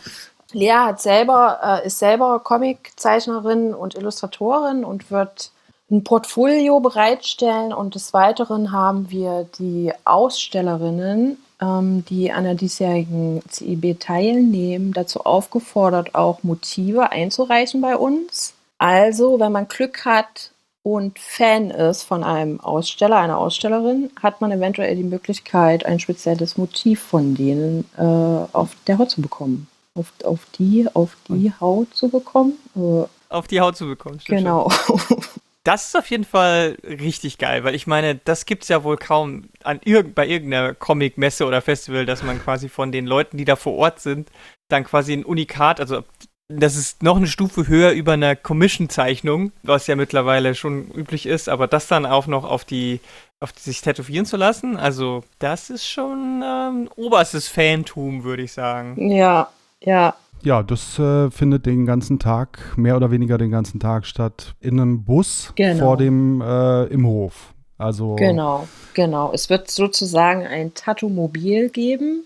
Lea 0.51 0.71
hat 0.71 1.01
selber, 1.01 1.59
äh, 1.63 1.87
ist 1.87 1.99
selber 1.99 2.39
Comiczeichnerin 2.39 3.73
und 3.73 3.95
Illustratorin 3.95 4.83
und 4.83 5.11
wird 5.11 5.51
ein 5.91 6.03
Portfolio 6.03 6.79
bereitstellen. 6.79 7.73
Und 7.73 7.95
des 7.95 8.13
Weiteren 8.13 8.71
haben 8.71 9.11
wir 9.11 9.47
die 9.59 9.91
Ausstellerinnen 10.05 11.37
die 11.61 12.31
an 12.31 12.45
der 12.45 12.55
diesjährigen 12.55 13.41
CIB 13.49 13.99
teilnehmen, 13.99 14.93
dazu 14.93 15.25
aufgefordert, 15.25 16.15
auch 16.15 16.41
Motive 16.43 17.11
einzureichen 17.11 17.81
bei 17.81 17.97
uns. 17.97 18.53
Also, 18.77 19.39
wenn 19.41 19.51
man 19.51 19.67
Glück 19.67 20.05
hat 20.05 20.51
und 20.83 21.19
Fan 21.19 21.69
ist 21.69 22.03
von 22.03 22.23
einem 22.23 22.61
Aussteller, 22.61 23.17
einer 23.17 23.37
Ausstellerin, 23.37 24.09
hat 24.21 24.39
man 24.39 24.51
eventuell 24.51 24.95
die 24.95 25.03
Möglichkeit, 25.03 25.85
ein 25.85 25.99
spezielles 25.99 26.57
Motiv 26.57 27.01
von 27.01 27.35
denen 27.35 27.83
äh, 27.97 28.03
auf 28.03 28.75
der 28.87 28.97
Haut 28.97 29.11
zu 29.11 29.21
bekommen. 29.21 29.67
Auf, 29.95 30.13
auf 30.23 30.45
die, 30.57 30.87
auf 30.93 31.17
die 31.27 31.51
Haut 31.59 31.93
zu 31.93 32.07
bekommen. 32.07 32.53
Äh, 32.75 33.03
auf 33.27 33.47
die 33.47 33.59
Haut 33.59 33.75
zu 33.75 33.85
bekommen. 33.85 34.19
Genau. 34.25 34.71
Das 35.63 35.87
ist 35.87 35.97
auf 35.97 36.09
jeden 36.09 36.23
Fall 36.23 36.77
richtig 36.83 37.37
geil, 37.37 37.63
weil 37.63 37.75
ich 37.75 37.85
meine, 37.85 38.15
das 38.15 38.45
gibt 38.45 38.63
es 38.63 38.69
ja 38.69 38.83
wohl 38.83 38.97
kaum 38.97 39.49
an 39.63 39.81
irg 39.83 40.15
bei 40.15 40.25
irgendeiner 40.25 40.73
Comic-Messe 40.73 41.45
oder 41.45 41.61
Festival, 41.61 42.05
dass 42.05 42.23
man 42.23 42.41
quasi 42.41 42.69
von 42.69 42.91
den 42.91 43.05
Leuten, 43.05 43.37
die 43.37 43.45
da 43.45 43.55
vor 43.55 43.75
Ort 43.75 43.99
sind, 43.99 44.29
dann 44.69 44.85
quasi 44.85 45.13
ein 45.13 45.25
Unikat, 45.25 45.79
also 45.81 46.03
das 46.47 46.75
ist 46.75 47.03
noch 47.03 47.17
eine 47.17 47.27
Stufe 47.27 47.67
höher 47.67 47.91
über 47.91 48.13
einer 48.13 48.35
Commission-Zeichnung, 48.35 49.51
was 49.61 49.85
ja 49.87 49.95
mittlerweile 49.95 50.55
schon 50.55 50.89
üblich 50.91 51.25
ist, 51.25 51.47
aber 51.47 51.67
das 51.67 51.87
dann 51.87 52.05
auch 52.05 52.25
noch 52.25 52.43
auf 52.43 52.65
die, 52.65 53.01
auf 53.39 53.51
die 53.51 53.61
sich 53.61 53.81
tätowieren 53.81 54.25
zu 54.25 54.37
lassen, 54.37 54.77
also 54.77 55.23
das 55.37 55.69
ist 55.69 55.87
schon 55.87 56.41
ähm, 56.43 56.89
oberstes 56.95 57.47
Fantum, 57.49 58.23
würde 58.23 58.43
ich 58.43 58.53
sagen. 58.53 59.11
Ja, 59.11 59.49
ja, 59.81 60.15
ja, 60.43 60.63
das 60.63 60.97
äh, 60.99 61.29
findet 61.31 61.65
den 61.65 61.85
ganzen 61.85 62.19
Tag, 62.19 62.77
mehr 62.77 62.95
oder 62.95 63.11
weniger 63.11 63.37
den 63.37 63.51
ganzen 63.51 63.79
Tag 63.79 64.05
statt, 64.05 64.55
in 64.59 64.79
einem 64.79 65.03
Bus 65.03 65.53
genau. 65.55 65.85
vor 65.85 65.97
dem, 65.97 66.41
äh, 66.41 66.85
im 66.85 67.05
Hof. 67.05 67.53
Also 67.77 68.15
Genau, 68.15 68.67
genau. 68.93 69.31
Es 69.33 69.49
wird 69.49 69.71
sozusagen 69.71 70.45
ein 70.45 70.73
Tattoo-Mobil 70.73 71.69
geben 71.69 72.25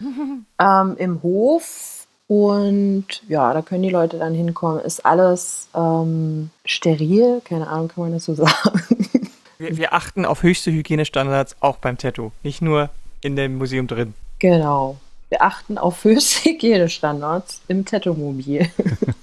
ähm, 0.58 0.96
im 0.98 1.22
Hof. 1.22 2.06
Und 2.26 3.22
ja, 3.28 3.52
da 3.52 3.60
können 3.60 3.82
die 3.82 3.90
Leute 3.90 4.18
dann 4.18 4.32
hinkommen. 4.32 4.80
Ist 4.80 5.04
alles 5.04 5.68
ähm, 5.74 6.48
steril, 6.64 7.42
keine 7.44 7.68
Ahnung, 7.68 7.88
kann 7.88 8.04
man 8.04 8.12
das 8.12 8.24
so 8.24 8.34
sagen. 8.34 8.96
Wir, 9.58 9.76
wir 9.76 9.92
achten 9.92 10.24
auf 10.24 10.42
höchste 10.42 10.72
Hygienestandards 10.72 11.56
auch 11.60 11.76
beim 11.76 11.98
Tattoo, 11.98 12.32
nicht 12.42 12.62
nur 12.62 12.88
in 13.20 13.36
dem 13.36 13.58
Museum 13.58 13.86
drin. 13.86 14.14
Genau. 14.38 14.96
Wir 15.34 15.42
achten 15.42 15.78
auf 15.78 16.04
höchste 16.04 16.44
Hygienestandards 16.50 17.60
im 17.66 17.84
Tattoo-Mobil. 17.84 18.70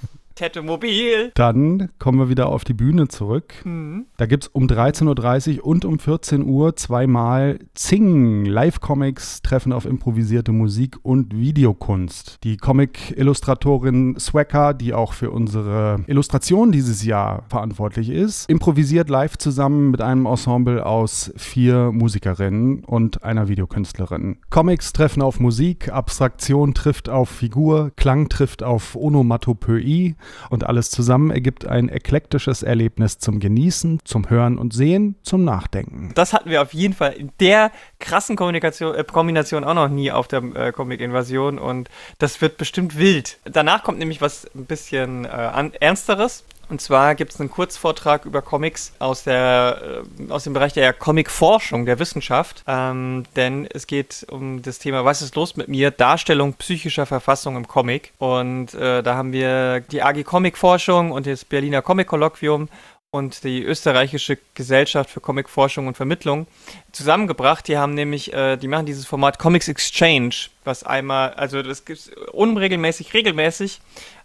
Tattoo-Mobil. 0.41 1.31
Dann 1.35 1.89
kommen 1.99 2.17
wir 2.17 2.27
wieder 2.29 2.47
auf 2.49 2.63
die 2.63 2.73
Bühne 2.73 3.07
zurück. 3.07 3.53
Mhm. 3.63 4.07
Da 4.17 4.25
gibt 4.25 4.45
es 4.45 4.49
um 4.49 4.65
13.30 4.65 5.59
Uhr 5.59 5.67
und 5.67 5.85
um 5.85 5.99
14 5.99 6.43
Uhr 6.47 6.75
zweimal 6.75 7.59
Zing. 7.75 8.45
Live-Comics 8.45 9.43
treffen 9.43 9.71
auf 9.71 9.85
improvisierte 9.85 10.51
Musik 10.51 10.97
und 11.03 11.37
Videokunst. 11.37 12.39
Die 12.43 12.57
Comic-Illustratorin 12.57 14.17
Swacker, 14.19 14.73
die 14.73 14.95
auch 14.95 15.13
für 15.13 15.29
unsere 15.29 16.03
Illustration 16.07 16.71
dieses 16.71 17.05
Jahr 17.05 17.43
verantwortlich 17.47 18.09
ist, 18.09 18.49
improvisiert 18.49 19.11
live 19.11 19.37
zusammen 19.37 19.91
mit 19.91 20.01
einem 20.01 20.25
Ensemble 20.25 20.83
aus 20.83 21.31
vier 21.37 21.91
Musikerinnen 21.91 22.83
und 22.83 23.23
einer 23.23 23.47
Videokünstlerin. 23.47 24.37
Comics 24.49 24.91
treffen 24.91 25.21
auf 25.21 25.39
Musik, 25.39 25.93
Abstraktion 25.93 26.73
trifft 26.73 27.09
auf 27.09 27.29
Figur, 27.29 27.91
Klang 27.95 28.27
trifft 28.27 28.63
auf 28.63 28.95
Onomatopoeie 28.95 30.15
und 30.49 30.65
alles 30.65 30.91
zusammen 30.91 31.31
ergibt 31.31 31.65
ein 31.65 31.89
eklektisches 31.89 32.63
Erlebnis 32.63 33.19
zum 33.19 33.39
Genießen, 33.39 33.99
zum 34.03 34.29
Hören 34.29 34.57
und 34.57 34.73
Sehen, 34.73 35.15
zum 35.23 35.43
Nachdenken. 35.43 36.11
Das 36.15 36.33
hatten 36.33 36.49
wir 36.49 36.61
auf 36.61 36.73
jeden 36.73 36.93
Fall 36.93 37.13
in 37.13 37.31
der 37.39 37.71
krassen 37.99 38.35
Kommunikation, 38.35 38.95
äh, 38.95 39.03
Kombination 39.03 39.63
auch 39.63 39.73
noch 39.73 39.89
nie 39.89 40.11
auf 40.11 40.27
der 40.27 40.43
äh, 40.55 40.71
Comic-Invasion 40.71 41.59
und 41.59 41.89
das 42.19 42.41
wird 42.41 42.57
bestimmt 42.57 42.97
wild. 42.97 43.37
Danach 43.45 43.83
kommt 43.83 43.99
nämlich 43.99 44.21
was 44.21 44.49
ein 44.55 44.65
bisschen 44.65 45.25
äh, 45.25 45.69
Ernsteres. 45.79 46.43
Und 46.71 46.79
zwar 46.79 47.15
gibt 47.15 47.33
es 47.33 47.39
einen 47.41 47.51
Kurzvortrag 47.51 48.23
über 48.23 48.41
Comics 48.41 48.93
aus, 48.97 49.25
der, 49.25 50.03
äh, 50.17 50.31
aus 50.31 50.45
dem 50.45 50.53
Bereich 50.53 50.71
der 50.71 50.93
Comic-Forschung, 50.93 51.85
der 51.85 51.99
Wissenschaft. 51.99 52.63
Ähm, 52.65 53.25
denn 53.35 53.67
es 53.73 53.87
geht 53.87 54.25
um 54.31 54.61
das 54.61 54.79
Thema 54.79 55.03
Was 55.03 55.21
ist 55.21 55.35
los 55.35 55.57
mit 55.57 55.67
mir? 55.67 55.91
Darstellung 55.91 56.53
psychischer 56.53 57.05
Verfassung 57.05 57.57
im 57.57 57.67
Comic. 57.67 58.13
Und 58.19 58.73
äh, 58.73 59.03
da 59.03 59.15
haben 59.15 59.33
wir 59.33 59.81
die 59.81 60.01
AG 60.01 60.23
Comic-Forschung 60.23 61.11
und 61.11 61.27
das 61.27 61.43
Berliner 61.43 61.81
Comic-Kolloquium 61.81 62.69
und 63.13 63.43
die 63.43 63.61
österreichische 63.61 64.37
Gesellschaft 64.53 65.09
für 65.09 65.19
Comicforschung 65.19 65.87
und 65.87 65.97
Vermittlung 65.97 66.47
zusammengebracht. 66.93 67.67
Die 67.67 67.77
haben 67.77 67.93
nämlich, 67.93 68.31
äh, 68.31 68.55
die 68.55 68.69
machen 68.69 68.85
dieses 68.85 69.05
Format 69.05 69.37
Comics 69.37 69.67
Exchange, 69.67 70.35
was 70.63 70.85
einmal, 70.85 71.33
also 71.33 71.61
das 71.61 71.83
gibt 71.83 71.99
es 71.99 72.11
unregelmäßig, 72.31 73.13
regelmäßig, 73.13 73.81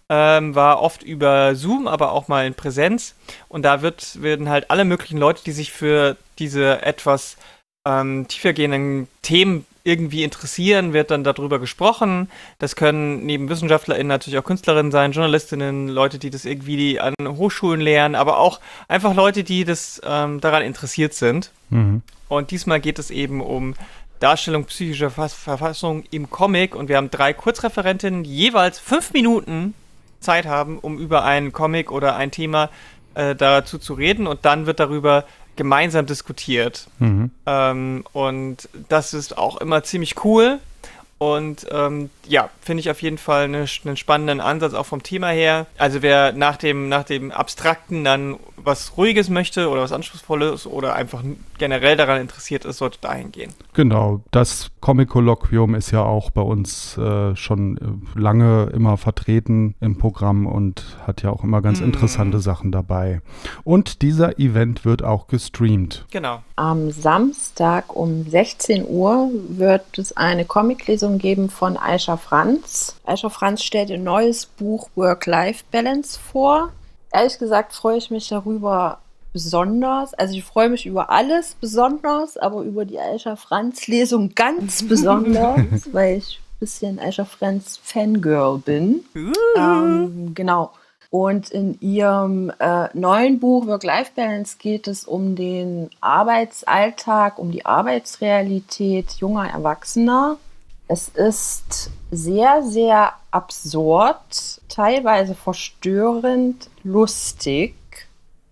ähm, 0.09 0.55
war 0.55 0.81
oft 0.83 1.03
über 1.03 1.55
Zoom, 1.55 1.89
aber 1.89 2.13
auch 2.13 2.29
mal 2.29 2.47
in 2.47 2.55
Präsenz. 2.55 3.15
Und 3.49 3.63
da 3.63 3.83
wird, 3.83 4.23
werden 4.23 4.49
halt 4.49 4.71
alle 4.71 4.85
möglichen 4.85 5.19
Leute, 5.19 5.43
die 5.45 5.53
sich 5.53 5.73
für 5.73 6.17
diese 6.39 6.83
etwas 6.83 7.37
ähm, 7.87 8.27
tiefergehenden 8.29 9.09
Themen 9.23 9.67
irgendwie 9.85 10.25
interessieren, 10.25 10.93
wird 10.93 11.13
dann 11.13 11.23
darüber 11.23 11.61
gesprochen. 11.61 12.29
Das 12.59 12.75
können 12.75 13.25
neben 13.25 13.49
WissenschaftlerInnen 13.49 14.09
natürlich 14.09 14.39
auch 14.39 14.45
Künstlerinnen 14.45 14.91
sein, 14.91 15.13
Journalistinnen, 15.13 15.89
Leute, 15.89 16.19
die 16.19 16.31
das 16.31 16.45
irgendwie 16.45 16.99
an 16.99 17.15
Hochschulen 17.25 17.81
lehren, 17.81 18.17
aber 18.17 18.39
auch 18.39 18.61
einfach 18.89 19.15
Leute, 19.15 19.45
die 19.45 19.65
das 19.65 20.01
ähm, 20.05 20.41
daran 20.41 20.63
interessiert 20.63 21.15
sind. 21.15 21.53
Mhm. 21.71 22.03
Und 22.29 22.51
diesmal 22.51 22.81
geht 22.81 22.99
es 22.99 23.13
eben 23.13 23.41
um 23.41 23.75
Darstellung 24.19 24.65
psychischer 24.65 25.09
Verfass- 25.11 25.35
Verfassung 25.35 26.03
im 26.11 26.31
Comic 26.31 26.75
und 26.75 26.89
wir 26.89 26.97
haben 26.97 27.11
drei 27.11 27.33
Kurzreferentinnen, 27.33 28.25
jeweils 28.25 28.81
fünf 28.81 29.13
Minuten 29.13 29.75
Zeit 30.27 30.47
haben, 30.47 30.79
um 30.79 30.99
über 30.99 31.25
einen 31.25 31.53
Comic 31.53 31.91
oder 31.91 32.17
ein 32.17 32.31
Thema 32.31 32.69
äh, 33.15 33.35
dazu 33.35 33.79
zu 33.79 33.95
reden 33.95 34.27
und 34.27 34.45
dann 34.45 34.67
wird 34.67 34.81
darüber 34.81 35.25
gemeinsam 35.55 36.05
diskutiert. 36.07 36.89
Mhm. 36.99 37.31
Ähm, 37.47 38.05
und 38.13 38.69
das 38.89 39.15
ist 39.15 39.39
auch 39.39 39.57
immer 39.59 39.83
ziemlich 39.83 40.25
cool. 40.25 40.59
Und 41.19 41.67
ähm, 41.71 42.11
ja, 42.27 42.51
finde 42.61 42.83
ich 42.83 42.91
auf 42.91 43.01
jeden 43.01 43.17
Fall 43.17 43.45
eine, 43.45 43.65
einen 43.85 43.97
spannenden 43.97 44.41
Ansatz, 44.41 44.75
auch 44.75 44.85
vom 44.85 45.03
Thema 45.03 45.29
her. 45.29 45.67
Also 45.79 46.03
wer 46.03 46.33
nach 46.33 46.59
dem, 46.59 46.91
nach 46.91 47.05
dem 47.05 47.33
Abstrakten 47.33 48.05
dann 48.05 48.37
was 48.67 48.97
Ruhiges 48.97 49.31
möchte 49.31 49.69
oder 49.71 49.81
was 49.81 49.93
Anspruchsvolles 49.93 50.67
oder 50.67 50.95
einfach 50.95 51.23
generell 51.57 51.97
daran 51.97 52.21
interessiert 52.21 52.65
ist, 52.65 52.79
sollte 52.79 52.99
dahin 53.01 53.31
gehen. 53.31 53.55
Genau, 53.75 54.21
das 54.33 54.71
Comic-Kolloquium 54.81 55.75
ist 55.77 55.93
ja 55.93 56.03
auch 56.03 56.31
bei 56.31 56.43
uns 56.43 56.99
äh, 56.99 57.37
schon 57.37 57.77
äh, 57.79 58.19
lange 58.19 58.65
immer 58.75 58.97
vertreten 58.97 59.75
im 59.81 59.97
Programm 59.99 60.47
und 60.47 60.85
hat 61.07 61.23
ja 61.23 61.31
auch 61.31 61.45
immer 61.45 61.63
ganz 61.63 61.81
Mhm. 61.81 61.87
interessante 61.87 62.41
Sachen 62.41 62.73
dabei. 62.73 63.21
Und 63.63 64.03
dieser 64.03 64.39
Event 64.39 64.85
wird 64.85 65.05
auch 65.05 65.29
gestreamt. 65.29 66.05
Genau. 66.11 66.43
Am 66.57 66.91
Samstag 66.91 67.95
um 67.95 68.29
16 68.29 68.85
Uhr 68.89 69.31
wird 69.49 69.97
es 69.99 70.17
eine 70.17 70.45
Comiclesung 70.45 71.19
geben 71.19 71.51
von 71.51 71.77
Aisha 71.77 72.17
Franz. 72.17 72.97
Aisha 73.07 73.29
Franz 73.29 73.63
stellt 73.63 73.91
ihr 73.91 73.99
neues 73.99 74.47
Buch 74.47 74.89
Work-Life-Balance 74.97 76.19
vor. 76.19 76.73
Ehrlich 77.17 77.39
gesagt 77.39 77.73
freue 77.73 77.97
ich 77.97 78.11
mich 78.11 78.29
darüber 78.29 78.99
besonders. 79.33 80.13
Also 80.13 80.35
ich 80.35 80.45
freue 80.45 80.69
mich 80.69 80.85
über 80.85 81.09
alles 81.09 81.57
besonders, 81.59 82.37
aber 82.37 82.61
über 82.61 82.85
die 82.85 82.99
Aisha 82.99 83.37
Franz 83.37 83.87
Lesung 83.87 84.35
ganz 84.35 84.83
besonders, 84.89 85.63
weil 85.93 86.19
ich 86.19 86.39
ein 86.39 86.59
bisschen 86.61 86.99
Aisha 86.99 87.25
Franz 87.25 87.81
Fangirl 87.83 88.59
bin. 88.59 89.01
Ähm, 89.57 90.35
genau. 90.35 90.73
Und 91.09 91.49
in 91.53 91.81
ihrem 91.81 92.53
äh, 92.59 92.89
neuen 92.93 93.41
Buch 93.41 93.67
Work-Life-Balance 93.67 94.59
geht 94.59 94.87
es 94.87 95.05
um 95.05 95.37
den 95.37 95.89
Arbeitsalltag, 96.03 97.39
um 97.39 97.51
die 97.51 97.65
Arbeitsrealität 97.65 99.13
junger 99.13 99.49
Erwachsener. 99.49 100.37
Es 100.87 101.09
ist 101.09 101.91
sehr, 102.11 102.63
sehr 102.63 103.15
absurd, 103.37 104.61
teilweise 104.69 105.35
verstörend, 105.35 106.71
lustig 106.83 107.75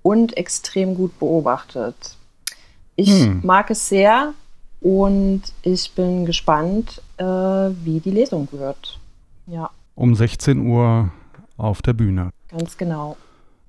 und 0.03 0.37
extrem 0.37 0.95
gut 0.95 1.19
beobachtet. 1.19 2.17
Ich 2.97 3.09
Hm. 3.11 3.41
mag 3.43 3.71
es 3.71 3.89
sehr 3.89 4.35
und 4.81 5.43
ich 5.63 5.93
bin 5.95 6.27
gespannt, 6.27 7.01
äh, 7.17 7.25
wie 7.25 8.01
die 8.01 8.11
Lesung 8.11 8.47
wird. 8.53 9.01
Ja, 9.47 9.71
Um 9.97 10.15
16 10.15 10.67
Uhr 10.67 11.11
auf 11.57 11.81
der 11.83 11.93
Bühne. 11.95 12.31
ganz 12.51 12.77
genau. 12.77 13.17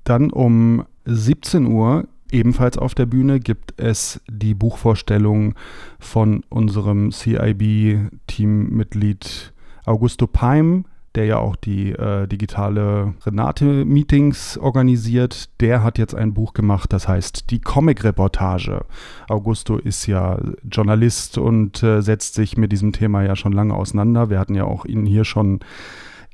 Dann 0.04 0.30
um 0.32 0.86
17 1.06 1.66
Uhr 1.66 2.06
ebenfalls 2.32 2.78
auf 2.78 2.94
der 2.96 3.06
Bühne 3.06 3.40
gibt 3.40 3.80
es 3.80 4.20
die 4.28 4.54
Buchvorstellung 4.54 5.56
von 6.00 6.44
unserem 6.50 7.12
CIB-Teammitglied 7.12 9.54
Augusto 9.86 10.28
Peim, 10.28 10.86
der 11.16 11.26
ja 11.26 11.38
auch 11.38 11.56
die 11.56 11.92
äh, 11.92 12.28
digitale 12.28 13.14
Renate-Meetings 13.26 14.58
organisiert. 14.58 15.50
Der 15.62 15.84
hat 15.84 15.98
jetzt 15.98 16.16
ein 16.16 16.34
Buch 16.34 16.54
gemacht, 16.54 16.94
das 16.94 17.08
heißt 17.08 17.50
Die 17.52 17.60
Comic-Reportage. 17.60 18.86
Augusto 19.28 19.78
ist 19.78 20.08
ja 20.08 20.40
Journalist 20.70 21.38
und 21.38 21.82
äh, 21.84 22.02
setzt 22.02 22.36
sich 22.36 22.58
mit 22.58 22.72
diesem 22.72 22.92
Thema 22.92 23.24
ja 23.24 23.36
schon 23.36 23.54
lange 23.54 23.74
auseinander. 23.74 24.30
Wir 24.30 24.40
hatten 24.40 24.56
ja 24.56 24.66
auch 24.66 24.86
ihn 24.86 25.06
hier 25.06 25.26
schon 25.26 25.60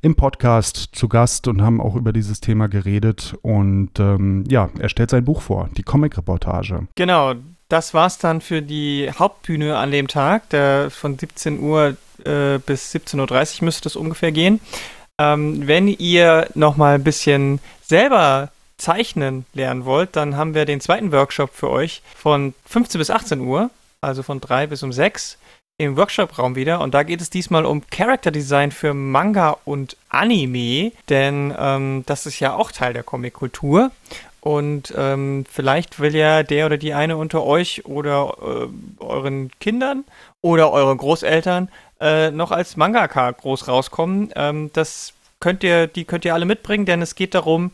im 0.02 0.16
Podcast 0.16 0.90
zu 0.92 1.08
Gast 1.08 1.46
und 1.46 1.62
haben 1.62 1.80
auch 1.80 1.94
über 1.94 2.12
dieses 2.12 2.40
Thema 2.40 2.66
geredet. 2.66 3.36
Und 3.42 4.00
ähm, 4.00 4.44
ja, 4.48 4.68
er 4.78 4.88
stellt 4.88 5.10
sein 5.10 5.24
Buch 5.24 5.40
vor, 5.40 5.70
die 5.76 5.84
Comic-Reportage. 5.84 6.88
Genau, 6.96 7.34
das 7.72 7.94
war's 7.94 8.18
dann 8.18 8.42
für 8.42 8.60
die 8.60 9.10
Hauptbühne 9.18 9.78
an 9.78 9.90
dem 9.90 10.06
Tag. 10.06 10.50
Der 10.50 10.90
von 10.90 11.18
17 11.18 11.58
Uhr 11.58 11.96
äh, 12.24 12.58
bis 12.58 12.94
17.30 12.94 13.60
Uhr 13.60 13.64
müsste 13.64 13.88
es 13.88 13.96
ungefähr 13.96 14.30
gehen. 14.30 14.60
Ähm, 15.18 15.66
wenn 15.66 15.88
ihr 15.88 16.48
noch 16.54 16.76
mal 16.76 16.96
ein 16.96 17.04
bisschen 17.04 17.60
selber 17.82 18.50
zeichnen 18.76 19.46
lernen 19.54 19.86
wollt, 19.86 20.16
dann 20.16 20.36
haben 20.36 20.54
wir 20.54 20.66
den 20.66 20.80
zweiten 20.82 21.12
Workshop 21.12 21.54
für 21.54 21.70
euch 21.70 22.02
von 22.14 22.52
15 22.66 22.98
bis 22.98 23.10
18 23.10 23.40
Uhr, 23.40 23.70
also 24.02 24.22
von 24.22 24.40
3 24.40 24.66
bis 24.66 24.82
um 24.82 24.92
6 24.92 25.38
im 25.78 25.96
Workshop-Raum 25.96 26.56
wieder. 26.56 26.80
Und 26.80 26.92
da 26.92 27.02
geht 27.04 27.22
es 27.22 27.30
diesmal 27.30 27.64
um 27.64 27.82
Character 27.90 28.30
Design 28.30 28.70
für 28.70 28.92
Manga 28.92 29.56
und 29.64 29.96
Anime, 30.10 30.92
denn 31.08 31.54
ähm, 31.58 32.02
das 32.06 32.26
ist 32.26 32.38
ja 32.40 32.54
auch 32.54 32.70
Teil 32.70 32.92
der 32.92 33.02
Comic-Kultur. 33.02 33.90
Und 34.42 34.92
ähm, 34.96 35.44
vielleicht 35.48 36.00
will 36.00 36.16
ja 36.16 36.42
der 36.42 36.66
oder 36.66 36.76
die 36.76 36.94
eine 36.94 37.16
unter 37.16 37.44
euch 37.44 37.86
oder 37.86 38.34
äh, 38.42 39.02
euren 39.02 39.52
Kindern 39.60 40.04
oder 40.40 40.72
euren 40.72 40.98
Großeltern 40.98 41.68
äh, 42.00 42.32
noch 42.32 42.50
als 42.50 42.76
Mangaka 42.76 43.30
groß 43.30 43.68
rauskommen. 43.68 44.30
Ähm, 44.34 44.70
das 44.72 45.12
könnt 45.38 45.62
ihr, 45.62 45.86
die 45.86 46.04
könnt 46.04 46.24
ihr 46.24 46.34
alle 46.34 46.44
mitbringen, 46.44 46.86
denn 46.86 47.02
es 47.02 47.14
geht 47.14 47.36
darum, 47.36 47.70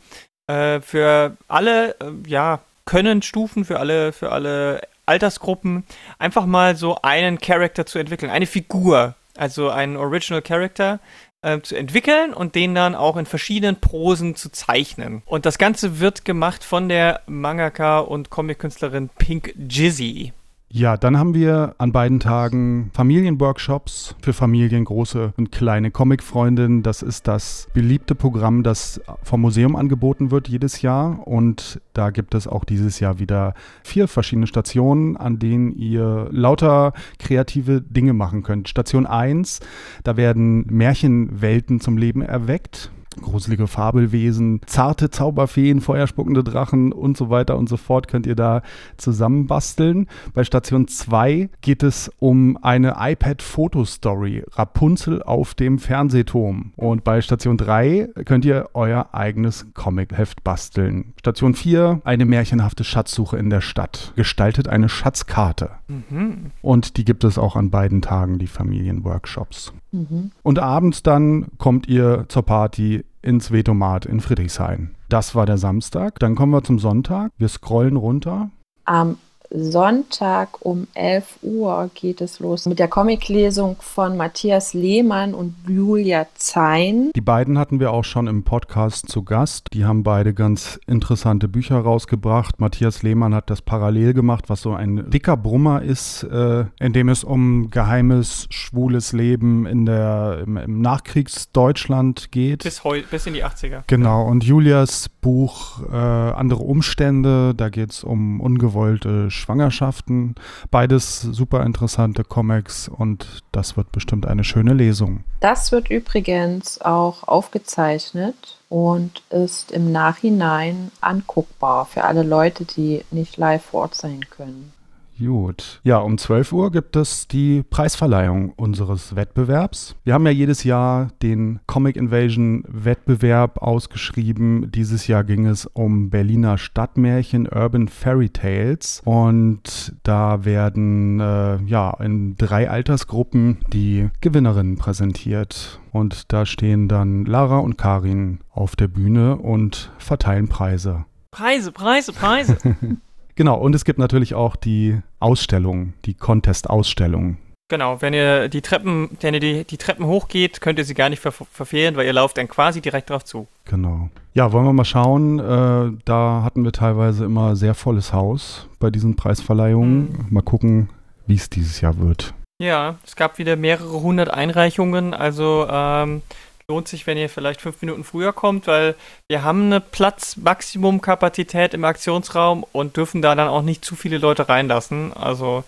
äh, 0.47 0.81
für 0.81 1.39
alle, 1.49 1.93
äh, 2.01 2.11
ja, 2.27 2.61
Können-Stufen, 2.85 3.65
für 3.65 3.81
alle, 3.81 4.13
für 4.13 4.31
alle 4.31 4.83
Altersgruppen 5.07 5.85
einfach 6.19 6.45
mal 6.45 6.77
so 6.77 6.99
einen 7.03 7.39
Charakter 7.39 7.87
zu 7.87 7.99
entwickeln, 7.99 8.31
eine 8.31 8.47
Figur, 8.47 9.15
also 9.39 9.71
einen 9.71 9.97
Original 9.97 10.43
Character 10.43 11.01
äh, 11.42 11.61
zu 11.61 11.76
entwickeln 11.76 12.35
und 12.35 12.54
den 12.54 12.75
dann 12.75 12.95
auch 12.95 13.16
in 13.16 13.26
verschiedenen 13.26 13.76
Posen 13.76 14.35
zu 14.35 14.50
zeichnen. 14.50 15.23
Und 15.26 15.47
das 15.47 15.59
Ganze 15.59 16.00
wird 16.00 16.25
gemacht 16.25 16.64
von 16.64 16.88
der 16.88 17.23
Mangaka 17.26 18.00
und 18.00 18.30
Comic-Künstlerin 18.30 19.11
Pink 19.18 19.54
Jizzy. 19.57 20.33
Ja, 20.71 20.99
dann 20.99 21.17
haben 21.17 21.33
wir 21.33 21.75
an 21.79 21.93
beiden 21.93 22.21
Tagen 22.21 22.91
Familienworkshops 22.93 24.15
für 24.21 24.35
Familien, 24.35 24.85
große 24.85 25.33
und 25.39 25.51
kleine 25.51 25.91
Comicfreundinnen. 25.91 26.83
Das 26.83 27.01
ist 27.01 27.27
das 27.27 27.69
beliebte 27.73 28.15
Programm, 28.15 28.63
das 28.63 29.01
vom 29.23 29.41
Museum 29.41 29.77
angeboten 29.77 30.31
wird 30.31 30.47
jedes 30.47 30.83
Jahr. 30.83 31.27
Und 31.27 31.81
da 31.95 32.11
gibt 32.11 32.35
es 32.35 32.47
auch 32.47 32.67
dieses 32.67 33.01
Jahr 33.01 33.19
wieder 33.19 33.55
vier 33.83 34.09
verschiedene 34.09 34.47
Stationen, 34.47 35.17
an 35.17 35.39
denen 35.39 35.73
ihr 35.73 36.29
lauter 36.33 36.93
kreative 37.19 37.81
Dinge 37.81 38.13
machen 38.13 38.43
könnt. 38.43 38.69
Station 38.69 39.07
1, 39.07 39.61
da 40.05 40.19
werden 40.19 40.67
Märchenwelten 40.67 41.81
zum 41.81 41.97
Leben 41.97 42.21
erweckt 42.21 42.91
gruselige 43.21 43.67
Fabelwesen, 43.67 44.61
zarte 44.67 45.11
Zauberfeen, 45.11 45.81
feuerspuckende 45.81 46.45
Drachen 46.45 46.93
und 46.93 47.17
so 47.17 47.31
weiter 47.31 47.57
und 47.57 47.69
so 47.69 47.77
fort 47.77 48.09
könnt 48.09 48.27
ihr 48.27 48.35
da 48.35 48.63
zusammenbasteln. 48.97 50.07
Bei 50.35 50.45
Station 50.45 50.89
2 50.89 51.51
geht 51.61 51.83
es 51.83 52.11
um 52.19 52.59
eine 52.63 52.97
iPad-Fotostory, 52.99 54.45
Rapunzel 54.53 55.23
auf 55.23 55.55
dem 55.55 55.79
Fernsehturm. 55.79 56.73
Und 56.77 57.05
bei 57.05 57.21
Station 57.21 57.57
3 57.57 58.09
könnt 58.25 58.45
ihr 58.45 58.71
euer 58.75 59.09
eigenes 59.13 59.67
Comic-Heft 59.75 60.45
basteln. 60.45 61.15
Station 61.19 61.55
4, 61.55 62.01
eine 62.05 62.25
märchenhafte 62.25 62.85
Schatzsuche 62.85 63.37
in 63.37 63.51
der 63.51 63.61
Stadt. 63.61 64.13
Gestaltet 64.17 64.69
eine 64.69 64.89
Schatzkarte. 64.89 65.71
Mhm. 65.89 66.53
Und 66.63 66.97
die 66.97 67.05
gibt 67.05 67.25
es 67.25 67.39
auch 67.39 67.57
an 67.57 67.71
beiden 67.71 68.03
Tagen, 68.03 68.39
die 68.39 68.47
Familienworkshops. 68.47 69.73
Mhm. 69.93 70.33
Und 70.43 70.59
abends 70.59 71.03
dann 71.03 71.47
kommt 71.59 71.89
ihr 71.89 72.27
zur 72.29 72.43
Party 72.43 73.05
ins 73.23 73.53
Vetomat 73.53 74.07
in 74.07 74.21
Friedrichshain. 74.21 74.95
Das 75.09 75.35
war 75.35 75.47
der 75.47 75.59
Samstag. 75.59 76.19
Dann 76.19 76.35
kommen 76.35 76.53
wir 76.53 76.63
zum 76.63 76.79
Sonntag. 76.79 77.33
Wir 77.39 77.49
scrollen 77.49 77.97
runter. 77.97 78.51
Am 78.85 79.19
Sonntag 79.50 80.61
um 80.61 80.88
11 80.95 81.38
Uhr 81.43 81.90
geht 81.95 82.21
es 82.21 82.38
los 82.38 82.67
mit 82.67 82.78
der 82.78 82.88
Comiclesung 82.88 83.76
von 83.81 84.17
Matthias 84.17 84.75
Lehmann 84.75 85.33
und 85.33 85.55
Julia 85.67 86.26
Zein. 86.35 87.11
Die 87.17 87.23
beiden 87.23 87.59
hatten 87.59 87.81
wir 87.81 87.93
auch 87.93 88.05
schon 88.05 88.26
im 88.26 88.43
Podcast 88.43 89.09
zu 89.09 89.23
Gast. 89.23 89.69
Die 89.73 89.87
haben 89.87 90.02
beide 90.02 90.35
ganz 90.35 90.78
interessante 90.87 91.49
Bücher 91.49 91.78
rausgebracht. 91.78 92.61
Matthias 92.61 93.02
Lehmann 93.02 93.35
hat 93.35 93.49
das 93.49 93.62
parallel 93.62 94.12
gemacht, 94.12 94.45
was 94.49 94.61
so 94.61 94.75
ein 94.75 95.09
dicker 95.11 95.37
Brummer 95.37 95.83
ist, 95.83 96.25
äh, 96.25 96.64
in 96.78 96.93
dem 96.93 97.09
es 97.09 97.25
um 97.25 97.71
geheimes, 97.71 98.49
schwules 98.50 99.12
Leben 99.12 99.64
in 99.64 99.87
der, 99.87 100.43
im, 100.47 100.59
im 100.59 100.81
Nachkriegsdeutschland 100.83 102.33
geht. 102.33 102.64
Bis, 102.64 102.85
heu, 102.85 103.02
bis 103.11 103.26
in 103.26 103.33
die 103.33 103.45
80er. 103.45 103.85
Genau. 103.87 104.26
Und 104.26 104.45
Julias 104.45 105.09
Buch 105.09 105.81
äh, 105.90 105.97
Andere 105.97 106.62
Umstände, 106.62 107.55
da 107.55 107.71
geht 107.71 107.93
es 107.93 108.05
um 108.05 108.40
ungewollte 108.40 109.31
Schwangerschaften. 109.38 110.35
Beides 110.71 111.21
super 111.21 111.64
interessante 111.64 112.25
Comics 112.25 112.88
und 112.88 113.42
das 113.52 113.76
wird 113.76 113.92
bestimmt 113.92 114.26
eine 114.26 114.45
schöne 114.45 114.75
Lesung. 114.75 115.25
Das 115.40 115.73
wird 115.73 115.90
übrigens 115.90 116.80
auch 116.80 117.26
aufgezeichnet 117.26 118.59
und 118.68 119.23
ist 119.30 119.73
im 119.73 119.92
Nachhinein 119.92 120.90
anguckbar 121.00 121.87
für 121.87 122.04
alle 122.04 122.23
Leute, 122.23 122.64
die 122.64 123.04
nicht 123.11 123.37
live 123.37 123.64
vor 123.64 123.83
Ort 123.83 123.95
sein 123.95 124.21
können. 124.28 124.73
Gut. 125.19 125.81
Ja, 125.83 125.99
um 125.99 126.17
12 126.17 126.53
Uhr 126.53 126.71
gibt 126.71 126.95
es 126.95 127.27
die 127.27 127.65
Preisverleihung 127.65 128.53
unseres 128.57 129.17
Wettbewerbs. 129.17 129.97
Wir 130.04 130.15
haben 130.15 130.25
ja 130.26 130.33
jedes 130.33 130.63
Jahr 130.65 131.09
den 131.23 131.59
Comic 131.67 131.97
Invasion 131.97 132.63
Wettbewerb 132.69 133.59
ausgeschrieben. 133.59 134.71
Dieses 134.71 135.09
Jahr 135.09 135.25
ging 135.25 135.47
es 135.47 135.67
um 135.67 136.11
Berliner 136.11 136.57
Stadtmärchen 136.57 137.49
Urban 137.49 137.89
Fairy 137.89 138.28
Tales 138.28 139.02
und 139.04 139.95
da 140.04 140.45
werden 140.45 141.19
äh, 141.21 141.63
ja 141.65 141.91
in 142.00 142.37
drei 142.37 142.71
Altersgruppen 142.71 143.59
die 143.73 144.09
Gewinnerinnen 144.21 144.76
präsentiert. 144.76 145.81
Und 145.91 146.33
da 146.33 146.47
stehen 146.47 146.87
dann 146.87 147.25
Lara 147.25 147.59
und 147.59 147.76
Karin 147.76 148.39
auf 148.50 148.76
der 148.76 148.89
Bühne 148.89 149.37
und 149.37 149.91
verteilen 149.99 150.49
Preise. 150.49 151.07
Preise, 151.31 151.73
Preise, 151.73 152.13
Preise. 152.13 152.57
Genau, 153.39 153.55
und 153.55 153.73
es 153.73 153.85
gibt 153.85 154.01
natürlich 154.01 154.35
auch 154.35 154.57
die 154.57 154.99
Ausstellung, 155.21 155.93
die 156.07 156.15
Contest-Ausstellung. 156.15 157.37
Genau, 157.71 158.03
wenn 158.03 158.13
ihr 158.13 158.49
die 158.49 158.63
Treppen, 158.63 159.11
wenn 159.21 159.33
ihr 159.33 159.39
die, 159.39 159.63
die 159.63 159.77
Treppen 159.77 160.07
hochgeht, 160.07 160.61
könnt 160.61 160.81
ihr 160.81 160.85
sie 160.85 160.95
gar 160.95 161.09
nicht 161.09 161.21
ver 161.21 161.31
verfehlen, 161.31 161.95
weil 161.95 162.07
ihr 162.07 162.13
lauft 162.13 162.37
dann 162.37 162.49
quasi 162.49 162.81
direkt 162.81 163.11
drauf 163.11 163.25
zu. 163.25 163.47
Genau. 163.65 164.09
Ja, 164.35 164.51
wollen 164.51 164.65
wir 164.65 164.73
mal 164.73 164.85
schauen. 164.85 165.39
Äh, 165.39 165.93
da 166.05 166.43
hatten 166.43 166.65
wir 166.65 166.73
teilweise 166.73 167.27
immer 167.27 167.55
sehr 167.55 167.75
volles 167.75 168.13
Haus 168.13 168.67
bei 168.81 168.91
diesen 168.91 169.15
Preisverleihungen. 169.15 170.11
Mhm. 170.11 170.27
Mal 170.31 170.43
gucken, 170.43 170.91
wie 171.29 171.37
es 171.37 171.49
dieses 171.49 171.81
Jahr 171.81 171.97
wird. 172.01 172.35
Ja, 172.61 172.97
es 173.07 173.15
gab 173.15 173.39
wieder 173.39 173.55
mehrere 173.55 174.01
hundert 174.01 174.31
Einreichungen, 174.35 175.15
also 175.15 175.65
ähm, 175.71 176.23
lohnt 176.71 176.87
sich, 176.87 177.07
wenn 177.07 177.17
ihr 177.17 177.31
vielleicht 177.31 177.63
fünf 177.63 177.81
Minuten 177.81 178.04
früher 178.04 178.35
kommt, 178.35 178.67
weil 178.67 178.95
wir 179.26 179.43
haben 179.43 179.65
eine 179.65 179.81
Platzmaximumkapazität 179.81 181.73
im 181.73 181.85
Aktionsraum 181.85 182.63
und 182.73 182.99
dürfen 182.99 183.23
da 183.23 183.35
dann 183.35 183.49
auch 183.49 183.63
nicht 183.63 183.87
zu 183.87 183.97
viele 183.97 184.19
Leute 184.19 184.50
reinlassen. 184.50 185.15
Also 185.15 185.65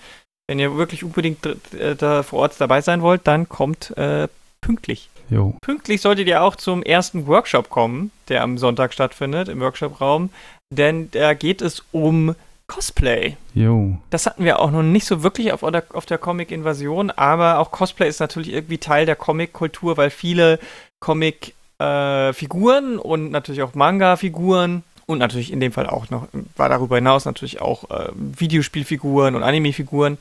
wenn 0.47 0.59
ihr 0.59 0.77
wirklich 0.77 1.03
unbedingt 1.03 1.47
äh, 1.47 1.97
da 1.97 2.23
vor 2.23 2.41
Ort 2.41 2.61
dabei 2.61 2.83
sein 2.83 3.01
wollt, 3.01 3.27
dann 3.27 3.49
kommt 3.49 3.97
äh, 3.97 4.29
pünktlich. 4.61 5.09
Jo. 5.31 5.57
Pünktlich 5.63 6.03
solltet 6.03 6.29
ihr 6.29 6.43
auch 6.43 6.55
zum 6.55 6.83
ersten 6.83 7.27
Workshop 7.27 7.71
kommen, 7.71 8.11
der 8.29 8.43
am 8.43 8.59
Sonntag 8.59 8.93
stattfindet 8.93 9.49
im 9.49 9.61
Workshop-Raum, 9.61 10.29
denn 10.71 11.11
da 11.13 11.33
geht 11.33 11.63
es 11.63 11.83
um 11.93 12.35
Cosplay. 12.67 13.37
Jo. 13.55 13.99
Das 14.11 14.27
hatten 14.27 14.45
wir 14.45 14.61
auch 14.61 14.71
noch 14.71 14.83
nicht 14.83 15.07
so 15.07 15.23
wirklich 15.23 15.53
auf 15.53 15.61
der, 15.61 15.85
auf 15.93 16.07
der 16.07 16.19
Comic-Invasion, 16.19 17.11
aber 17.11 17.59
auch 17.59 17.71
Cosplay 17.71 18.09
ist 18.09 18.21
natürlich 18.21 18.53
irgendwie 18.53 18.79
Teil 18.79 19.07
der 19.07 19.17
Comic-Kultur, 19.17 19.97
weil 19.97 20.11
viele 20.11 20.61
Comic-Figuren 21.01 22.95
äh, 22.95 22.99
und 22.99 23.31
natürlich 23.31 23.63
auch 23.63 23.75
Manga-Figuren 23.75 24.85
und 25.07 25.19
natürlich 25.19 25.53
in 25.53 25.61
dem 25.61 25.73
Fall 25.73 25.89
auch 25.89 26.09
noch, 26.11 26.29
war 26.57 26.69
darüber 26.69 26.97
hinaus 26.97 27.25
natürlich 27.25 27.61
auch 27.61 27.91
äh, 27.91 28.11
Videospielfiguren 28.15 29.35
und 29.35 29.43
Anime-Figuren 29.43 30.19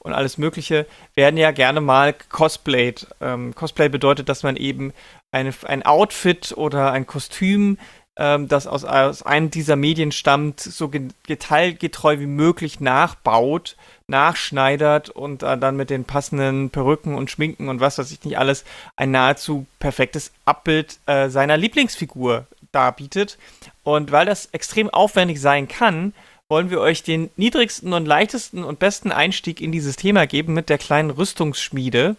und 0.00 0.12
alles 0.12 0.36
Mögliche, 0.36 0.86
werden 1.14 1.38
ja 1.38 1.52
gerne 1.52 1.80
mal 1.80 2.14
cosplayed. 2.28 3.06
Ähm, 3.20 3.54
Cosplay 3.54 3.88
bedeutet, 3.88 4.28
dass 4.28 4.42
man 4.42 4.56
eben 4.56 4.92
eine, 5.32 5.54
ein 5.64 5.84
Outfit 5.84 6.52
oder 6.56 6.92
ein 6.92 7.06
Kostüm 7.06 7.78
ähm, 8.18 8.48
das 8.48 8.66
aus, 8.66 8.84
aus 8.84 9.22
einem 9.22 9.50
dieser 9.50 9.76
Medien 9.76 10.12
stammt, 10.12 10.60
so 10.60 10.90
detailgetreu 11.28 12.18
wie 12.18 12.26
möglich 12.26 12.80
nachbaut, 12.80 13.76
nachschneidert 14.08 15.10
und 15.10 15.42
äh, 15.42 15.58
dann 15.58 15.76
mit 15.76 15.90
den 15.90 16.04
passenden 16.04 16.70
Perücken 16.70 17.14
und 17.14 17.30
Schminken 17.30 17.68
und 17.68 17.80
was 17.80 17.98
weiß 17.98 18.10
ich 18.12 18.24
nicht 18.24 18.38
alles 18.38 18.64
ein 18.94 19.10
nahezu 19.10 19.66
perfektes 19.78 20.32
Abbild 20.44 20.98
äh, 21.06 21.28
seiner 21.28 21.56
Lieblingsfigur 21.56 22.46
darbietet. 22.72 23.38
Und 23.82 24.12
weil 24.12 24.26
das 24.26 24.46
extrem 24.46 24.90
aufwendig 24.90 25.40
sein 25.40 25.66
kann, 25.66 26.12
wollen 26.48 26.70
wir 26.70 26.80
euch 26.80 27.02
den 27.02 27.30
niedrigsten 27.36 27.92
und 27.92 28.06
leichtesten 28.06 28.62
und 28.62 28.78
besten 28.78 29.10
Einstieg 29.10 29.60
in 29.60 29.72
dieses 29.72 29.96
Thema 29.96 30.28
geben 30.28 30.54
mit 30.54 30.68
der 30.68 30.78
kleinen 30.78 31.10
Rüstungsschmiede. 31.10 32.14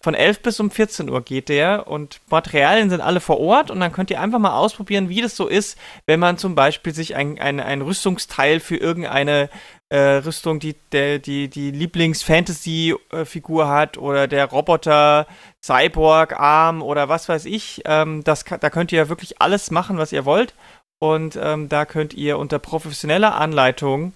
Von 0.00 0.14
11 0.14 0.40
bis 0.40 0.60
um 0.60 0.70
14 0.70 1.10
Uhr 1.10 1.20
geht 1.20 1.50
der 1.50 1.86
und 1.86 2.20
Materialien 2.30 2.88
sind 2.88 3.02
alle 3.02 3.20
vor 3.20 3.38
Ort 3.38 3.70
und 3.70 3.80
dann 3.80 3.92
könnt 3.92 4.10
ihr 4.10 4.20
einfach 4.20 4.38
mal 4.38 4.56
ausprobieren, 4.56 5.10
wie 5.10 5.20
das 5.20 5.36
so 5.36 5.46
ist, 5.46 5.76
wenn 6.06 6.20
man 6.20 6.38
zum 6.38 6.54
Beispiel 6.54 6.94
sich 6.94 7.16
ein, 7.16 7.38
ein, 7.38 7.60
ein 7.60 7.82
Rüstungsteil 7.82 8.60
für 8.60 8.76
irgendeine 8.76 9.50
äh, 9.88 10.16
Rüstung, 10.16 10.58
die 10.58 10.74
der, 10.92 11.18
die, 11.18 11.48
die 11.48 11.70
Lieblings-Fantasy-Figur 11.70 13.68
hat 13.68 13.98
oder 13.98 14.26
der 14.26 14.46
Roboter, 14.46 15.26
Cyborg-Arm 15.64 16.82
oder 16.82 17.08
was 17.08 17.28
weiß 17.28 17.44
ich. 17.44 17.82
Ähm, 17.84 18.24
das, 18.24 18.44
da 18.44 18.70
könnt 18.70 18.92
ihr 18.92 18.98
ja 18.98 19.08
wirklich 19.08 19.40
alles 19.40 19.70
machen, 19.70 19.98
was 19.98 20.12
ihr 20.12 20.24
wollt. 20.24 20.54
Und 20.98 21.38
ähm, 21.40 21.68
da 21.68 21.84
könnt 21.84 22.14
ihr 22.14 22.38
unter 22.38 22.58
professioneller 22.58 23.34
Anleitung 23.34 24.12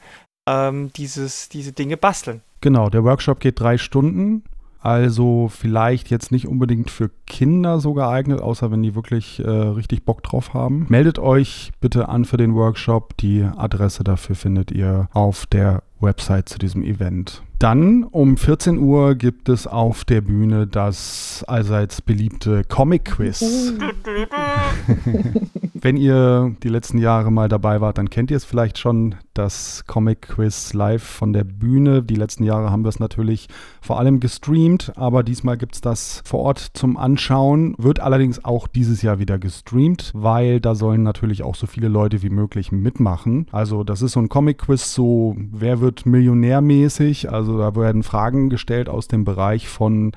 ähm, 0.49 0.93
dieses, 0.95 1.49
diese 1.49 1.73
Dinge 1.73 1.97
basteln. 1.97 2.41
Genau, 2.61 2.89
der 2.91 3.05
Workshop 3.05 3.41
geht 3.41 3.61
drei 3.61 3.79
Stunden. 3.79 4.45
Also 4.81 5.49
vielleicht 5.49 6.11
jetzt 6.11 6.33
nicht 6.33 6.49
unbedingt 6.49 6.91
für 6.91 7.11
Kinder 7.27 7.81
so 7.81 7.93
geeignet, 7.93 8.41
außer 8.41 8.71
wenn 8.71 8.83
die 8.83 8.95
wirklich 8.95 9.41
äh, 9.41 9.49
richtig 9.49 10.05
Bock 10.05 10.23
drauf 10.23 10.55
haben. 10.55 10.87
Meldet 10.89 11.19
euch 11.19 11.71
bitte 11.81 12.09
an 12.09 12.25
für 12.25 12.39
den 12.39 12.55
Workshop. 12.55 13.17
Die 13.19 13.43
Adresse 13.43 14.05
dafür 14.05 14.35
findet 14.35 14.71
ihr 14.71 15.09
auf 15.13 15.47
der 15.47 15.83
Website 16.01 16.49
zu 16.49 16.59
diesem 16.59 16.83
Event. 16.83 17.43
Dann 17.61 18.05
um 18.05 18.39
14 18.39 18.79
Uhr 18.79 19.15
gibt 19.17 19.51
es 19.51 19.67
auf 19.67 20.07
der 20.07 20.23
Bühne 20.23 20.67
das 20.67 21.45
allseits 21.47 22.01
beliebte 22.01 22.65
Comic 22.65 23.05
Quiz. 23.05 23.43
Wenn 25.75 25.97
ihr 25.99 26.55
die 26.63 26.69
letzten 26.69 26.99
Jahre 26.99 27.31
mal 27.31 27.49
dabei 27.49 27.81
wart, 27.83 27.99
dann 27.99 28.09
kennt 28.09 28.31
ihr 28.31 28.37
es 28.39 28.45
vielleicht 28.45 28.79
schon. 28.79 29.15
das 29.35 29.85
Comic 29.87 30.23
Quiz 30.23 30.75
live 30.75 31.03
von 31.03 31.33
der 31.33 31.45
Bühne. 31.45 32.03
Die 32.03 32.15
letzten 32.15 32.45
Jahre 32.45 32.71
haben 32.71 32.85
wir 32.85 32.91
es 32.91 32.99
natürlich 32.99 33.49
vor 33.81 33.99
allem 33.99 34.21
gestreamt, 34.21 34.93
aber 34.97 35.23
diesmal 35.23 35.57
gibt 35.57 35.77
es 35.77 35.81
das 35.81 36.23
vor 36.27 36.41
Ort 36.41 36.59
zum 36.75 36.99
Anschauen. 36.99 37.75
Wird 37.79 38.01
allerdings 38.01 38.45
auch 38.45 38.69
dieses 38.69 39.01
Jahr 39.01 39.19
wieder 39.19 39.39
gestreamt, 39.39 40.13
weil 40.15 40.61
da 40.61 40.75
sollen 40.75 41.03
natürlich 41.03 41.43
auch 41.43 41.55
so 41.55 41.67
viele 41.67 41.89
Leute 41.89 42.23
wie 42.23 42.29
möglich 42.29 42.71
mitmachen. 42.73 43.47
Also 43.51 43.83
das 43.83 44.03
ist 44.03 44.13
so 44.13 44.21
ein 44.21 44.29
Comic 44.29 44.59
Quiz, 44.59 44.93
so 44.93 45.37
wer 45.39 45.81
wird 45.81 45.90
millionärmäßig. 46.05 47.31
Also 47.31 47.59
da 47.59 47.75
werden 47.77 48.03
Fragen 48.03 48.51
gestellt 48.51 48.89
aus 48.89 49.09
dem 49.09 49.25
Bereich 49.25 49.69
von 49.69 50.13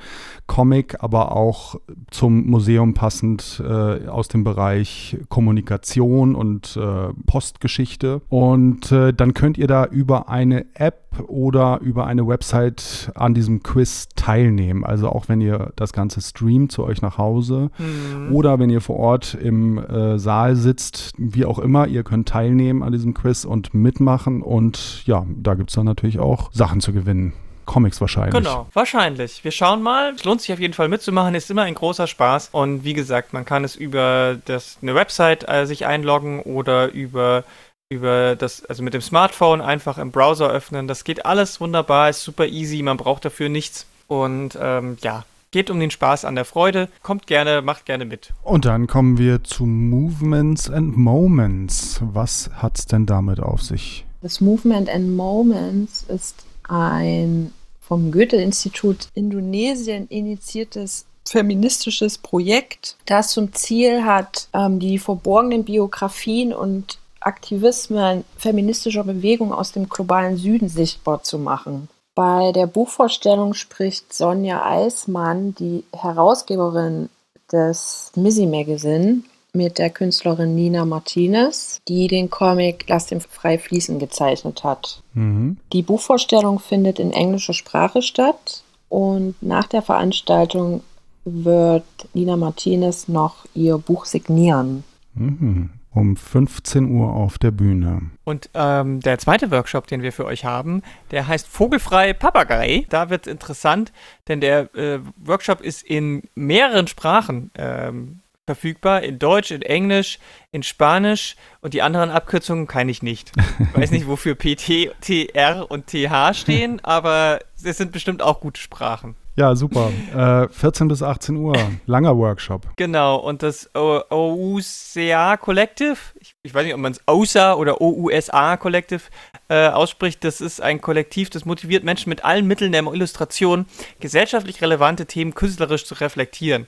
Comic, 0.47 0.97
aber 0.99 1.35
auch 1.35 1.75
zum 2.11 2.45
Museum 2.47 2.93
passend 2.93 3.61
äh, 3.65 4.07
aus 4.07 4.27
dem 4.27 4.43
Bereich 4.43 5.17
Kommunikation 5.29 6.35
und 6.35 6.77
äh, 6.77 7.13
Postgeschichte. 7.25 8.21
Und 8.29 8.91
äh, 8.91 9.13
dann 9.13 9.33
könnt 9.33 9.57
ihr 9.57 9.67
da 9.67 9.85
über 9.85 10.29
eine 10.29 10.65
App 10.75 11.03
oder 11.27 11.79
über 11.81 12.07
eine 12.07 12.27
Website 12.27 13.11
an 13.15 13.33
diesem 13.33 13.63
Quiz 13.63 14.09
teilnehmen. 14.15 14.83
Also 14.83 15.09
auch 15.09 15.29
wenn 15.29 15.41
ihr 15.41 15.71
das 15.75 15.93
Ganze 15.93 16.21
streamt 16.21 16.71
zu 16.71 16.83
euch 16.83 17.01
nach 17.01 17.17
Hause 17.17 17.69
mhm. 17.77 18.33
oder 18.33 18.59
wenn 18.59 18.69
ihr 18.69 18.81
vor 18.81 18.97
Ort 18.97 19.33
im 19.33 19.77
äh, 19.77 20.17
Saal 20.17 20.55
sitzt, 20.55 21.13
wie 21.17 21.45
auch 21.45 21.59
immer, 21.59 21.87
ihr 21.87 22.03
könnt 22.03 22.27
teilnehmen 22.29 22.83
an 22.83 22.91
diesem 22.91 23.13
Quiz 23.13 23.45
und 23.45 23.73
mitmachen. 23.73 24.41
Und 24.41 25.05
ja, 25.05 25.25
da 25.37 25.55
gibt 25.63 25.69
es 25.69 25.75
dann 25.75 25.85
natürlich 25.85 26.19
auch 26.19 26.51
Sachen 26.51 26.81
zu 26.81 26.91
gewinnen. 26.91 27.31
Comics 27.63 28.01
wahrscheinlich. 28.01 28.33
Genau, 28.33 28.67
wahrscheinlich. 28.73 29.45
Wir 29.45 29.51
schauen 29.51 29.81
mal. 29.81 30.13
Es 30.13 30.25
lohnt 30.25 30.41
sich 30.41 30.51
auf 30.51 30.59
jeden 30.59 30.73
Fall 30.73 30.89
mitzumachen, 30.89 31.33
ist 31.35 31.49
immer 31.49 31.61
ein 31.61 31.75
großer 31.75 32.07
Spaß. 32.07 32.49
Und 32.51 32.83
wie 32.83 32.91
gesagt, 32.91 33.31
man 33.31 33.45
kann 33.45 33.63
es 33.63 33.77
über 33.77 34.37
das, 34.43 34.77
eine 34.81 34.93
Website 34.93 35.47
äh, 35.47 35.65
sich 35.65 35.85
einloggen 35.85 36.41
oder 36.41 36.91
über, 36.91 37.45
über 37.87 38.35
das, 38.35 38.65
also 38.65 38.83
mit 38.83 38.93
dem 38.93 38.99
Smartphone 38.99 39.61
einfach 39.61 39.97
im 39.97 40.11
Browser 40.11 40.49
öffnen. 40.49 40.89
Das 40.89 41.05
geht 41.05 41.25
alles 41.25 41.61
wunderbar, 41.61 42.09
ist 42.09 42.23
super 42.23 42.45
easy, 42.45 42.83
man 42.83 42.97
braucht 42.97 43.23
dafür 43.23 43.47
nichts. 43.47 43.85
Und 44.07 44.57
ähm, 44.61 44.97
ja, 45.01 45.23
geht 45.51 45.69
um 45.69 45.79
den 45.79 45.91
Spaß 45.91 46.25
an 46.25 46.35
der 46.35 46.43
Freude. 46.43 46.89
Kommt 47.01 47.27
gerne, 47.27 47.61
macht 47.61 47.85
gerne 47.85 48.03
mit. 48.03 48.33
Und 48.43 48.65
dann 48.65 48.87
kommen 48.87 49.17
wir 49.17 49.45
zu 49.45 49.65
Movements 49.65 50.69
and 50.69 50.97
Moments. 50.97 52.01
Was 52.03 52.49
hat 52.53 52.77
es 52.77 52.87
denn 52.87 53.05
damit 53.05 53.39
auf 53.39 53.61
sich? 53.61 54.05
Das 54.23 54.39
Movement 54.39 54.89
and 54.89 55.17
Moments 55.17 56.05
ist 56.07 56.45
ein 56.69 57.53
vom 57.81 58.09
Goethe-Institut 58.09 59.09
Indonesien 59.13 60.07
initiiertes 60.07 61.05
feministisches 61.25 62.17
Projekt, 62.17 62.95
das 63.05 63.31
zum 63.31 63.51
Ziel 63.51 64.05
hat, 64.05 64.47
ähm, 64.53 64.79
die 64.79 64.97
verborgenen 64.97 65.65
Biografien 65.65 66.53
und 66.53 66.99
Aktivismen 67.19 68.23
feministischer 68.37 69.03
Bewegung 69.03 69.53
aus 69.53 69.73
dem 69.73 69.89
globalen 69.89 70.37
Süden 70.37 70.69
sichtbar 70.69 71.23
zu 71.23 71.37
machen. 71.37 71.89
Bei 72.15 72.53
der 72.53 72.67
Buchvorstellung 72.67 73.53
spricht 73.53 74.13
Sonja 74.13 74.65
Eismann, 74.65 75.53
die 75.55 75.83
Herausgeberin 75.91 77.09
des 77.51 78.13
Missy 78.15 78.45
Magazine, 78.45 79.23
mit 79.53 79.77
der 79.77 79.91
Künstlerin 79.91 80.55
Nina 80.55 80.83
Martinez, 80.83 81.81
die 81.87 82.07
den 82.07 82.29
Comic 82.29 82.85
Lass 82.87 83.05
den 83.05 83.21
frei 83.21 83.59
fließen 83.59 83.99
gezeichnet 83.99 84.63
hat. 84.63 85.03
Mhm. 85.13 85.57
Die 85.71 85.83
Buchvorstellung 85.83 86.59
findet 86.59 86.99
in 86.99 87.11
englischer 87.11 87.53
Sprache 87.53 88.01
statt 88.01 88.63
und 88.89 89.35
nach 89.41 89.67
der 89.67 89.83
Veranstaltung 89.83 90.81
wird 91.23 91.85
Nina 92.13 92.35
Martinez 92.35 93.07
noch 93.07 93.45
ihr 93.53 93.77
Buch 93.77 94.05
signieren. 94.05 94.83
Mhm. 95.13 95.69
Um 95.93 96.17
15 96.17 96.89
Uhr 96.89 97.13
auf 97.13 97.37
der 97.37 97.51
Bühne. 97.51 98.01
Und 98.23 98.49
ähm, 98.55 98.99
der 99.01 99.19
zweite 99.19 99.51
Workshop, 99.51 99.85
den 99.85 100.01
wir 100.01 100.11
für 100.11 100.25
euch 100.25 100.43
haben, 100.43 100.81
der 101.11 101.27
heißt 101.27 101.47
Vogelfrei 101.47 102.13
Papagei. 102.13 102.87
Da 102.89 103.11
wird 103.11 103.27
es 103.27 103.31
interessant, 103.31 103.93
denn 104.27 104.41
der 104.41 104.73
äh, 104.73 104.99
Workshop 105.23 105.61
ist 105.61 105.83
in 105.83 106.23
mehreren 106.33 106.87
Sprachen 106.87 107.51
ähm, 107.55 108.22
verfügbar 108.45 109.03
in 109.03 109.19
Deutsch, 109.19 109.51
in 109.51 109.61
Englisch, 109.61 110.19
in 110.51 110.63
Spanisch 110.63 111.35
und 111.61 111.73
die 111.73 111.81
anderen 111.81 112.09
Abkürzungen 112.09 112.67
kann 112.67 112.89
ich 112.89 113.01
nicht. 113.01 113.31
Ich 113.59 113.77
weiß 113.77 113.91
nicht, 113.91 114.07
wofür 114.07 114.35
PT, 114.35 114.91
TR 114.99 115.71
und 115.71 115.87
TH 115.87 116.33
stehen, 116.33 116.79
aber 116.83 117.39
es 117.63 117.77
sind 117.77 117.93
bestimmt 117.93 118.21
auch 118.21 118.41
gute 118.41 118.59
Sprachen. 118.59 119.15
Ja, 119.35 119.55
super. 119.55 119.91
Äh, 120.15 120.47
14 120.53 120.87
bis 120.89 121.01
18 121.01 121.37
Uhr, 121.37 121.55
langer 121.87 122.15
Workshop. 122.17 122.67
Genau, 122.75 123.15
und 123.15 123.41
das 123.41 123.67
OUCA 123.73 125.37
Collective, 125.37 125.97
ich, 126.19 126.35
ich, 126.43 126.53
weiß 126.53 126.65
nicht, 126.65 126.75
ob 126.75 126.79
man 126.79 126.91
es 126.91 127.01
OUSA 127.07 127.55
oder 127.55 127.81
OUSA 127.81 128.57
Collective 128.57 129.01
äh, 129.49 129.69
ausspricht, 129.69 130.23
das 130.23 130.39
ist 130.39 130.61
ein 130.61 130.81
Kollektiv, 130.81 131.31
das 131.31 131.45
motiviert 131.45 131.83
Menschen 131.83 132.11
mit 132.11 132.23
allen 132.23 132.45
Mitteln 132.45 132.73
der 132.73 132.83
Illustration, 132.83 133.65
gesellschaftlich 133.99 134.61
relevante 134.61 135.07
Themen 135.07 135.33
künstlerisch 135.33 135.85
zu 135.85 135.95
reflektieren. 135.95 136.67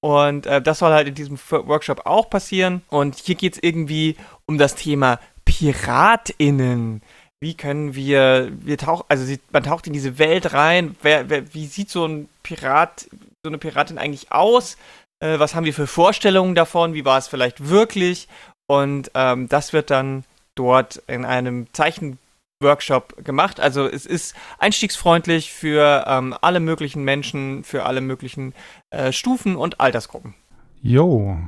Und 0.00 0.46
äh, 0.46 0.62
das 0.62 0.78
soll 0.78 0.92
halt 0.92 1.08
in 1.08 1.14
diesem 1.14 1.38
Workshop 1.50 2.06
auch 2.06 2.30
passieren. 2.30 2.82
Und 2.88 3.16
hier 3.16 3.34
geht 3.34 3.54
es 3.54 3.62
irgendwie 3.62 4.16
um 4.46 4.58
das 4.58 4.74
Thema 4.74 5.18
PiratInnen. 5.44 7.02
Wie 7.40 7.54
können 7.54 7.94
wir, 7.94 8.50
wir 8.60 8.78
tauchen, 8.78 9.04
also 9.08 9.24
sie, 9.24 9.40
man 9.50 9.62
taucht 9.62 9.86
in 9.86 9.92
diese 9.92 10.18
Welt 10.18 10.52
rein. 10.52 10.96
Wer, 11.02 11.30
wer, 11.30 11.54
wie 11.54 11.66
sieht 11.66 11.90
so 11.90 12.04
ein 12.04 12.28
Pirat, 12.42 13.08
so 13.44 13.48
eine 13.48 13.58
Piratin 13.58 13.98
eigentlich 13.98 14.32
aus? 14.32 14.76
Äh, 15.20 15.38
was 15.38 15.54
haben 15.54 15.64
wir 15.64 15.74
für 15.74 15.86
Vorstellungen 15.86 16.54
davon? 16.54 16.94
Wie 16.94 17.04
war 17.04 17.18
es 17.18 17.28
vielleicht 17.28 17.68
wirklich? 17.68 18.28
Und 18.68 19.10
ähm, 19.14 19.48
das 19.48 19.72
wird 19.72 19.90
dann 19.90 20.24
dort 20.54 20.96
in 21.06 21.24
einem 21.24 21.72
Zeichen 21.72 22.18
Workshop 22.60 23.24
gemacht. 23.24 23.60
Also 23.60 23.86
es 23.86 24.04
ist 24.04 24.34
einstiegsfreundlich 24.58 25.52
für 25.52 26.04
ähm, 26.08 26.34
alle 26.40 26.60
möglichen 26.60 27.04
Menschen, 27.04 27.62
für 27.62 27.84
alle 27.86 28.00
möglichen 28.00 28.52
äh, 28.90 29.12
Stufen 29.12 29.54
und 29.56 29.80
Altersgruppen. 29.80 30.34
Jo, 30.82 31.38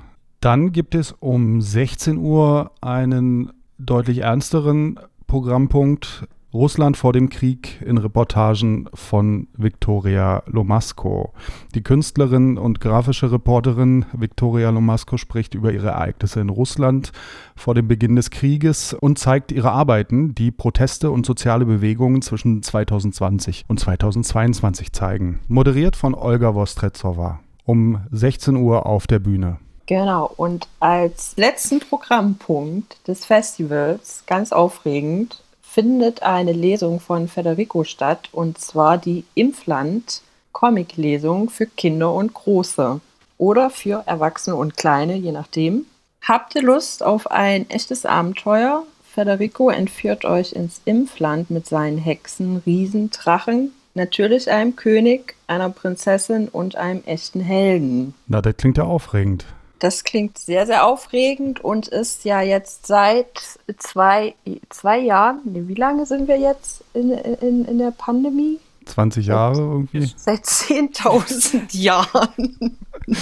dann 0.40 0.72
gibt 0.72 0.94
es 0.94 1.12
um 1.12 1.60
16 1.60 2.16
Uhr 2.16 2.72
einen 2.80 3.52
deutlich 3.78 4.18
ernsteren 4.18 5.00
Programmpunkt 5.26 6.28
Russland 6.52 6.96
vor 6.96 7.12
dem 7.12 7.28
Krieg 7.28 7.80
in 7.84 7.96
Reportagen 7.98 8.88
von 8.92 9.46
Victoria 9.56 10.42
Lomasco. 10.46 11.32
Die 11.74 11.82
Künstlerin 11.82 12.58
und 12.58 12.80
grafische 12.80 13.30
Reporterin 13.30 14.04
Victoria 14.12 14.70
Lomasco 14.70 15.16
spricht 15.16 15.54
über 15.54 15.72
ihre 15.72 15.88
Ereignisse 15.88 16.40
in 16.40 16.48
Russland 16.48 17.12
vor 17.54 17.74
dem 17.74 17.86
Beginn 17.86 18.16
des 18.16 18.30
Krieges 18.30 18.94
und 18.94 19.18
zeigt 19.18 19.52
ihre 19.52 19.70
Arbeiten, 19.70 20.34
die 20.34 20.50
Proteste 20.50 21.10
und 21.10 21.24
soziale 21.24 21.64
Bewegungen 21.64 22.20
zwischen 22.22 22.62
2020 22.62 23.64
und 23.68 23.78
2022 23.78 24.92
zeigen. 24.92 25.40
Moderiert 25.46 25.94
von 25.94 26.14
Olga 26.14 26.52
Vostretsova 26.52 27.40
um 27.64 28.00
16 28.10 28.56
Uhr 28.56 28.86
auf 28.86 29.06
der 29.06 29.20
Bühne. 29.20 29.58
Genau, 29.86 30.32
und 30.36 30.66
als 30.80 31.34
letzten 31.36 31.78
Programmpunkt 31.78 33.06
des 33.06 33.24
Festivals, 33.24 34.24
ganz 34.26 34.52
aufregend, 34.52 35.42
findet 35.72 36.22
eine 36.22 36.52
Lesung 36.52 36.98
von 36.98 37.28
Federico 37.28 37.84
statt, 37.84 38.28
und 38.32 38.58
zwar 38.58 38.98
die 38.98 39.24
Impfland 39.34 40.22
Comic-Lesung 40.52 41.48
für 41.48 41.66
Kinder 41.66 42.12
und 42.12 42.34
Große 42.34 43.00
oder 43.38 43.70
für 43.70 44.02
Erwachsene 44.06 44.56
und 44.56 44.76
Kleine, 44.76 45.14
je 45.14 45.32
nachdem. 45.32 45.86
Habt 46.22 46.54
ihr 46.56 46.62
Lust 46.62 47.02
auf 47.02 47.30
ein 47.30 47.70
echtes 47.70 48.04
Abenteuer? 48.04 48.82
Federico 49.04 49.70
entführt 49.70 50.24
euch 50.24 50.52
ins 50.52 50.80
Impfland 50.84 51.50
mit 51.50 51.66
seinen 51.66 51.98
Hexen, 51.98 52.62
Riesen, 52.66 53.10
Drachen, 53.10 53.70
natürlich 53.94 54.50
einem 54.50 54.76
König, 54.76 55.34
einer 55.46 55.70
Prinzessin 55.70 56.48
und 56.48 56.76
einem 56.76 57.02
echten 57.06 57.40
Helden. 57.40 58.14
Na, 58.26 58.42
das 58.42 58.56
klingt 58.56 58.76
ja 58.76 58.84
aufregend. 58.84 59.46
Das 59.80 60.04
klingt 60.04 60.38
sehr, 60.38 60.66
sehr 60.66 60.86
aufregend 60.86 61.60
und 61.60 61.88
ist 61.88 62.24
ja 62.24 62.42
jetzt 62.42 62.86
seit 62.86 63.58
zwei, 63.78 64.34
zwei 64.68 64.98
Jahren, 64.98 65.40
wie 65.44 65.74
lange 65.74 66.04
sind 66.04 66.28
wir 66.28 66.38
jetzt 66.38 66.84
in, 66.92 67.10
in, 67.10 67.64
in 67.64 67.78
der 67.78 67.90
Pandemie? 67.90 68.58
20 68.84 69.26
Jahre 69.26 69.54
seit, 69.54 69.64
irgendwie? 69.64 70.12
Seit 70.16 70.44
10.000 70.44 71.76
Jahren. 71.76 72.78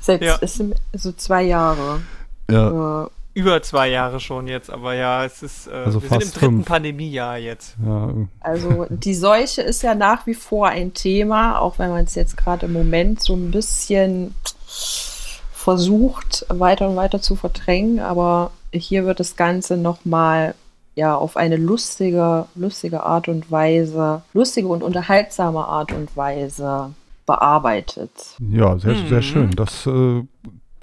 seit 0.00 0.22
ja. 0.22 0.38
so 0.94 1.12
zwei 1.12 1.42
Jahre. 1.42 2.00
Ja. 2.50 3.08
Über 3.34 3.60
zwei 3.62 3.88
Jahre 3.90 4.20
schon 4.20 4.46
jetzt, 4.46 4.70
aber 4.70 4.94
ja, 4.94 5.24
es 5.24 5.42
ist, 5.42 5.66
äh, 5.66 5.72
also 5.72 6.00
wir 6.00 6.08
sind 6.08 6.22
im 6.22 6.30
dritten 6.30 6.38
fünf. 6.38 6.66
Pandemiejahr 6.66 7.36
jetzt. 7.36 7.74
Ja. 7.84 8.14
Also 8.38 8.86
die 8.88 9.14
Seuche 9.14 9.60
ist 9.60 9.82
ja 9.82 9.96
nach 9.96 10.24
wie 10.28 10.34
vor 10.34 10.68
ein 10.68 10.94
Thema, 10.94 11.58
auch 11.58 11.80
wenn 11.80 11.90
man 11.90 12.04
es 12.04 12.14
jetzt 12.14 12.36
gerade 12.36 12.66
im 12.66 12.72
Moment 12.72 13.20
so 13.20 13.34
ein 13.34 13.50
bisschen 13.50 14.34
versucht, 15.52 16.46
weiter 16.48 16.88
und 16.88 16.94
weiter 16.94 17.20
zu 17.20 17.34
verdrängen, 17.34 17.98
aber 17.98 18.52
hier 18.72 19.04
wird 19.04 19.18
das 19.18 19.34
Ganze 19.34 19.76
nochmal 19.76 20.54
ja, 20.94 21.16
auf 21.16 21.36
eine 21.36 21.56
lustige, 21.56 22.46
lustige 22.54 23.02
Art 23.02 23.26
und 23.26 23.50
Weise, 23.50 24.22
lustige 24.32 24.68
und 24.68 24.84
unterhaltsame 24.84 25.64
Art 25.64 25.90
und 25.90 26.16
Weise 26.16 26.92
bearbeitet. 27.26 28.12
Ja, 28.38 28.78
sehr, 28.78 28.94
mhm. 28.94 29.08
sehr 29.08 29.22
schön. 29.22 29.50
Das 29.56 29.86
äh, 29.86 30.22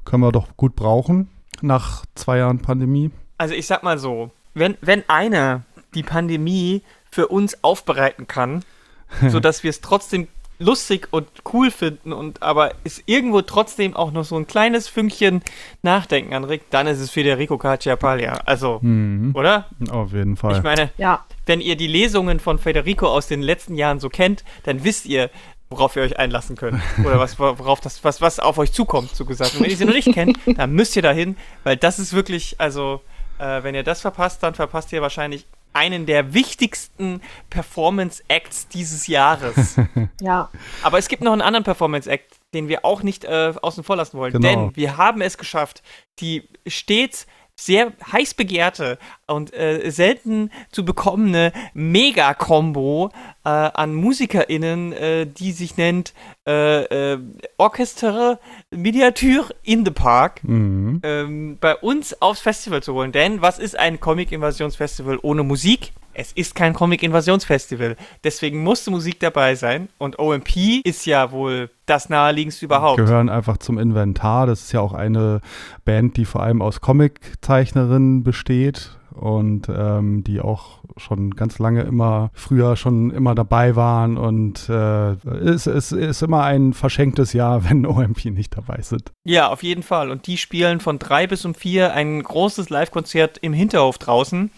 können 0.03 0.21
wir 0.21 0.33
doch 0.33 0.57
gut 0.57 0.75
brauchen 0.75 1.29
nach 1.61 2.05
zwei 2.15 2.37
Jahren 2.37 2.59
Pandemie. 2.59 3.11
Also 3.37 3.53
ich 3.53 3.67
sag 3.67 3.83
mal 3.83 3.97
so, 3.97 4.31
wenn, 4.53 4.77
wenn 4.81 5.03
einer 5.09 5.63
die 5.93 6.03
Pandemie 6.03 6.81
für 7.09 7.27
uns 7.27 7.63
aufbereiten 7.63 8.27
kann, 8.27 8.63
sodass 9.27 9.63
wir 9.63 9.69
es 9.69 9.81
trotzdem 9.81 10.27
lustig 10.59 11.07
und 11.09 11.27
cool 11.53 11.71
finden 11.71 12.13
und 12.13 12.43
aber 12.43 12.73
es 12.83 13.01
irgendwo 13.07 13.41
trotzdem 13.41 13.95
auch 13.95 14.11
noch 14.11 14.23
so 14.23 14.35
ein 14.37 14.45
kleines 14.45 14.87
Fünkchen 14.87 15.41
Nachdenken 15.81 16.35
anregt, 16.35 16.65
dann 16.69 16.85
ist 16.85 16.99
es 16.99 17.09
Federico 17.09 17.57
Cacciapaglia. 17.57 18.41
Also, 18.45 18.77
Mhm. 18.83 19.31
oder? 19.35 19.65
Auf 19.89 20.13
jeden 20.13 20.37
Fall. 20.37 20.57
Ich 20.57 20.63
meine, 20.63 20.91
Ja, 20.97 21.25
wenn 21.47 21.61
ihr 21.61 21.75
die 21.75 21.87
Lesungen 21.87 22.39
von 22.39 22.59
Federico 22.59 23.07
aus 23.07 23.27
den 23.27 23.41
letzten 23.41 23.75
Jahren 23.75 23.99
so 23.99 24.09
kennt, 24.09 24.43
dann 24.63 24.83
wisst 24.83 25.07
ihr, 25.07 25.31
worauf 25.71 25.95
ihr 25.95 26.03
euch 26.03 26.19
einlassen 26.19 26.55
könnt. 26.55 26.81
Oder 27.03 27.17
was, 27.19 27.39
worauf 27.39 27.79
das, 27.79 28.03
was, 28.03 28.21
was 28.21 28.39
auf 28.39 28.57
euch 28.57 28.73
zukommt, 28.73 29.15
so 29.15 29.25
gesagt. 29.25 29.55
Und 29.55 29.61
wenn 29.61 29.71
ihr 29.71 29.77
sie 29.77 29.85
noch 29.85 29.93
nicht 29.93 30.13
kennt, 30.13 30.37
dann 30.57 30.73
müsst 30.73 30.95
ihr 30.95 31.01
dahin, 31.01 31.37
weil 31.63 31.77
das 31.77 31.97
ist 31.97 32.13
wirklich, 32.13 32.55
also, 32.59 33.01
äh, 33.39 33.63
wenn 33.63 33.73
ihr 33.73 33.83
das 33.83 34.01
verpasst, 34.01 34.43
dann 34.43 34.53
verpasst 34.53 34.91
ihr 34.91 35.01
wahrscheinlich 35.01 35.47
einen 35.73 36.05
der 36.05 36.33
wichtigsten 36.33 37.21
Performance-Acts 37.49 38.67
dieses 38.67 39.07
Jahres. 39.07 39.77
ja. 40.21 40.49
Aber 40.83 40.97
es 40.97 41.07
gibt 41.07 41.23
noch 41.23 41.31
einen 41.31 41.41
anderen 41.41 41.63
Performance-Act, 41.63 42.35
den 42.53 42.67
wir 42.67 42.83
auch 42.83 43.03
nicht 43.03 43.23
äh, 43.23 43.53
außen 43.61 43.83
vor 43.85 43.95
lassen 43.95 44.17
wollen. 44.17 44.33
Genau. 44.33 44.47
Denn 44.47 44.75
wir 44.75 44.97
haben 44.97 45.21
es 45.21 45.37
geschafft, 45.37 45.81
die 46.19 46.49
stets 46.67 47.25
sehr 47.55 47.93
heiß 48.11 48.33
begehrte 48.33 48.97
und 49.31 49.53
äh, 49.53 49.89
selten 49.91 50.51
zu 50.71 50.85
bekommene 50.85 51.51
Mega-Kombo 51.73 53.09
äh, 53.43 53.49
an 53.49 53.93
MusikerInnen, 53.93 54.93
äh, 54.93 55.25
die 55.25 55.51
sich 55.51 55.77
nennt 55.77 56.13
äh, 56.47 57.13
äh, 57.13 57.19
Orchestre 57.57 58.39
Miniature 58.71 59.45
in 59.63 59.85
the 59.85 59.91
Park, 59.91 60.43
Mhm. 60.43 61.01
ähm, 61.03 61.57
bei 61.59 61.75
uns 61.75 62.21
aufs 62.21 62.41
Festival 62.41 62.81
zu 62.83 62.93
holen. 62.93 63.11
Denn 63.11 63.41
was 63.41 63.59
ist 63.59 63.77
ein 63.77 63.99
Comic-Invasionsfestival 63.99 65.19
ohne 65.21 65.43
Musik? 65.43 65.91
Es 66.13 66.33
ist 66.33 66.55
kein 66.55 66.73
Comic-Invasionsfestival. 66.73 67.95
Deswegen 68.25 68.63
musste 68.63 68.91
Musik 68.91 69.19
dabei 69.21 69.55
sein. 69.55 69.87
Und 69.97 70.19
OMP 70.19 70.81
ist 70.83 71.05
ja 71.05 71.31
wohl 71.31 71.69
das 71.85 72.09
naheliegendste 72.09 72.65
überhaupt. 72.65 72.97
Gehören 72.97 73.29
einfach 73.29 73.57
zum 73.57 73.77
Inventar. 73.79 74.45
Das 74.45 74.61
ist 74.63 74.73
ja 74.73 74.81
auch 74.81 74.93
eine 74.93 75.39
Band, 75.85 76.17
die 76.17 76.25
vor 76.25 76.43
allem 76.43 76.61
aus 76.61 76.81
Comiczeichnerinnen 76.81 78.23
besteht 78.23 78.97
und 79.21 79.69
ähm, 79.69 80.23
die 80.23 80.41
auch 80.41 80.79
schon 80.97 81.35
ganz 81.35 81.59
lange 81.59 81.81
immer 81.83 82.31
früher 82.33 82.75
schon 82.75 83.11
immer 83.11 83.35
dabei 83.35 83.75
waren 83.75 84.17
und 84.17 84.67
äh, 84.67 85.11
es, 85.13 85.67
es 85.67 85.91
ist 85.91 86.21
immer 86.21 86.43
ein 86.43 86.73
verschenktes 86.73 87.33
Jahr, 87.33 87.63
wenn 87.69 87.85
OMP 87.85 88.25
nicht 88.25 88.57
dabei 88.57 88.81
sind. 88.81 89.11
Ja, 89.25 89.49
auf 89.49 89.63
jeden 89.63 89.83
Fall. 89.83 90.11
Und 90.11 90.27
die 90.27 90.37
spielen 90.37 90.79
von 90.79 90.99
drei 90.99 91.27
bis 91.27 91.45
um 91.45 91.55
vier 91.55 91.93
ein 91.93 92.21
großes 92.21 92.69
Live-Konzert 92.69 93.37
im 93.41 93.53
Hinterhof 93.53 93.97
draußen 93.97 94.51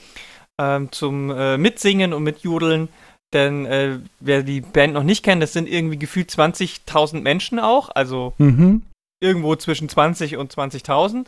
ähm, 0.60 0.92
zum 0.92 1.30
äh, 1.32 1.58
Mitsingen 1.58 2.14
und 2.14 2.24
Mitjodeln. 2.24 2.90
Denn 3.34 3.66
äh, 3.66 3.98
wer 4.20 4.44
die 4.44 4.62
Band 4.62 4.94
noch 4.94 5.04
nicht 5.04 5.24
kennt, 5.24 5.42
das 5.42 5.54
sind 5.54 5.68
irgendwie 5.68 5.98
gefühlt 5.98 6.30
20.000 6.30 7.22
Menschen 7.22 7.60
auch. 7.60 7.90
Also 7.94 8.34
Mhm. 8.38 8.84
irgendwo 9.20 9.56
zwischen 9.56 9.90
20 9.90 10.38
und 10.38 10.54
20.000. 10.54 11.26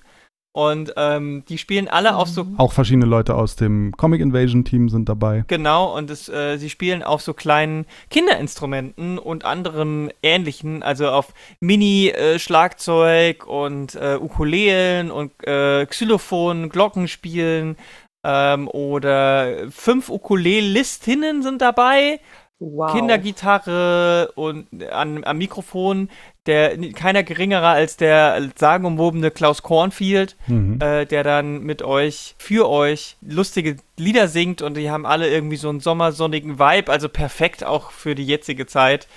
Und 0.55 0.93
ähm, 0.95 1.43
die 1.49 1.57
spielen 1.57 1.89
alle 1.89 2.15
auf 2.15 2.29
so 2.29 2.47
Auch 2.55 2.71
verschiedene 2.71 3.05
Leute 3.05 3.35
aus 3.35 3.57
dem 3.57 3.91
Comic 3.97 4.21
Invasion 4.21 4.63
Team 4.63 4.87
sind 4.87 5.09
dabei. 5.09 5.43
Genau, 5.49 5.93
und 5.97 6.09
es, 6.09 6.29
äh, 6.29 6.55
sie 6.55 6.69
spielen 6.69 7.03
auf 7.03 7.21
so 7.21 7.33
kleinen 7.33 7.85
Kinderinstrumenten 8.09 9.19
und 9.19 9.43
anderem 9.43 10.09
ähnlichen, 10.23 10.81
also 10.81 11.09
auf 11.09 11.33
Mini-Schlagzeug 11.59 13.45
und 13.45 13.95
äh, 13.95 14.17
Ukulelen 14.17 15.11
und 15.11 15.33
äh, 15.45 15.85
Xylophon, 15.87 16.69
Glockenspielen 16.69 17.75
ähm, 18.23 18.69
oder 18.69 19.69
fünf 19.71 20.09
Ukulelistinnen 20.09 21.43
sind 21.43 21.61
dabei, 21.61 22.21
Wow. 22.59 22.93
Kindergitarre 22.93 24.31
und 24.35 24.67
an, 24.89 25.25
am 25.25 25.37
Mikrofon 25.37 26.09
der 26.45 26.77
keiner 26.93 27.23
geringerer 27.23 27.69
als 27.69 27.97
der 27.97 28.49
sagenumwobene 28.55 29.31
Klaus 29.31 29.61
Kornfield 29.61 30.37
Mhm. 30.47 30.79
äh, 30.79 31.05
der 31.05 31.23
dann 31.23 31.63
mit 31.63 31.81
euch, 31.81 32.35
für 32.37 32.69
euch 32.69 33.17
lustige 33.21 33.77
Lieder 33.97 34.27
singt 34.29 34.61
und 34.61 34.77
die 34.77 34.89
haben 34.89 35.05
alle 35.05 35.29
irgendwie 35.29 35.57
so 35.57 35.67
einen 35.69 35.79
sommersonnigen 35.81 36.57
Vibe, 36.59 36.91
also 36.91 37.09
perfekt 37.09 37.63
auch 37.65 37.91
für 37.91 38.15
die 38.15 38.25
jetzige 38.25 38.65
Zeit. 38.67 39.07